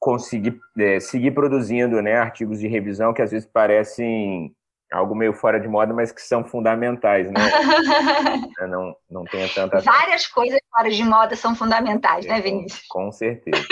conseguir 0.00 0.58
é, 0.76 0.98
seguir 0.98 1.30
produzindo, 1.30 2.02
né, 2.02 2.16
artigos 2.16 2.58
de 2.58 2.66
revisão 2.66 3.14
que 3.14 3.22
às 3.22 3.30
vezes 3.30 3.46
parecem 3.46 4.52
algo 4.92 5.14
meio 5.14 5.32
fora 5.32 5.58
de 5.58 5.66
moda, 5.66 5.92
mas 5.92 6.12
que 6.12 6.22
são 6.22 6.44
fundamentais, 6.44 7.30
né? 7.30 7.40
não, 8.68 8.94
não 9.10 9.24
tenha 9.24 9.48
tanta. 9.48 9.80
Várias 9.80 10.26
coisas 10.26 10.60
fora 10.70 10.90
de 10.90 11.04
moda 11.04 11.34
são 11.36 11.54
fundamentais, 11.54 12.26
né, 12.26 12.40
Vinícius? 12.40 12.86
Com, 12.88 13.06
com 13.06 13.12
certeza. 13.12 13.64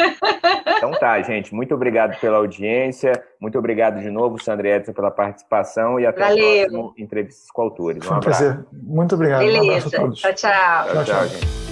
então 0.77 0.93
tá, 0.93 1.21
gente. 1.23 1.55
Muito 1.55 1.75
obrigado 1.75 2.19
pela 2.21 2.39
audiência. 2.39 3.13
Muito 3.41 3.59
obrigado 3.59 4.01
de 4.01 4.11
novo, 4.11 4.43
Sandra 4.43 4.77
Edson, 4.77 4.93
pela 4.93 5.11
participação 5.11 6.01
e 6.01 6.07
até 6.07 6.21
Valeu. 6.21 6.45
o 6.45 6.61
próximo 6.61 6.95
Entrevistas 6.99 7.51
com 7.51 7.63
Autores. 7.63 8.05
Um 8.05 8.09
Foi 8.09 8.17
um 8.17 8.21
prazer. 8.21 8.67
Muito 8.73 9.15
obrigado. 9.15 9.41
Beleza. 9.41 10.03
Um 10.03 10.11
tchau, 10.11 10.33
tchau. 10.35 10.35
Tchau, 10.35 10.93
tchau, 10.93 11.05
tchau 11.05 11.29
gente. 11.29 11.65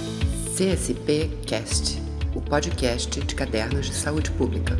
CSP 0.55 1.31
Cast, 1.47 1.99
o 2.35 2.41
podcast 2.41 3.19
de 3.19 3.35
cadernos 3.35 3.87
de 3.87 3.95
saúde 3.95 4.31
pública. 4.31 4.75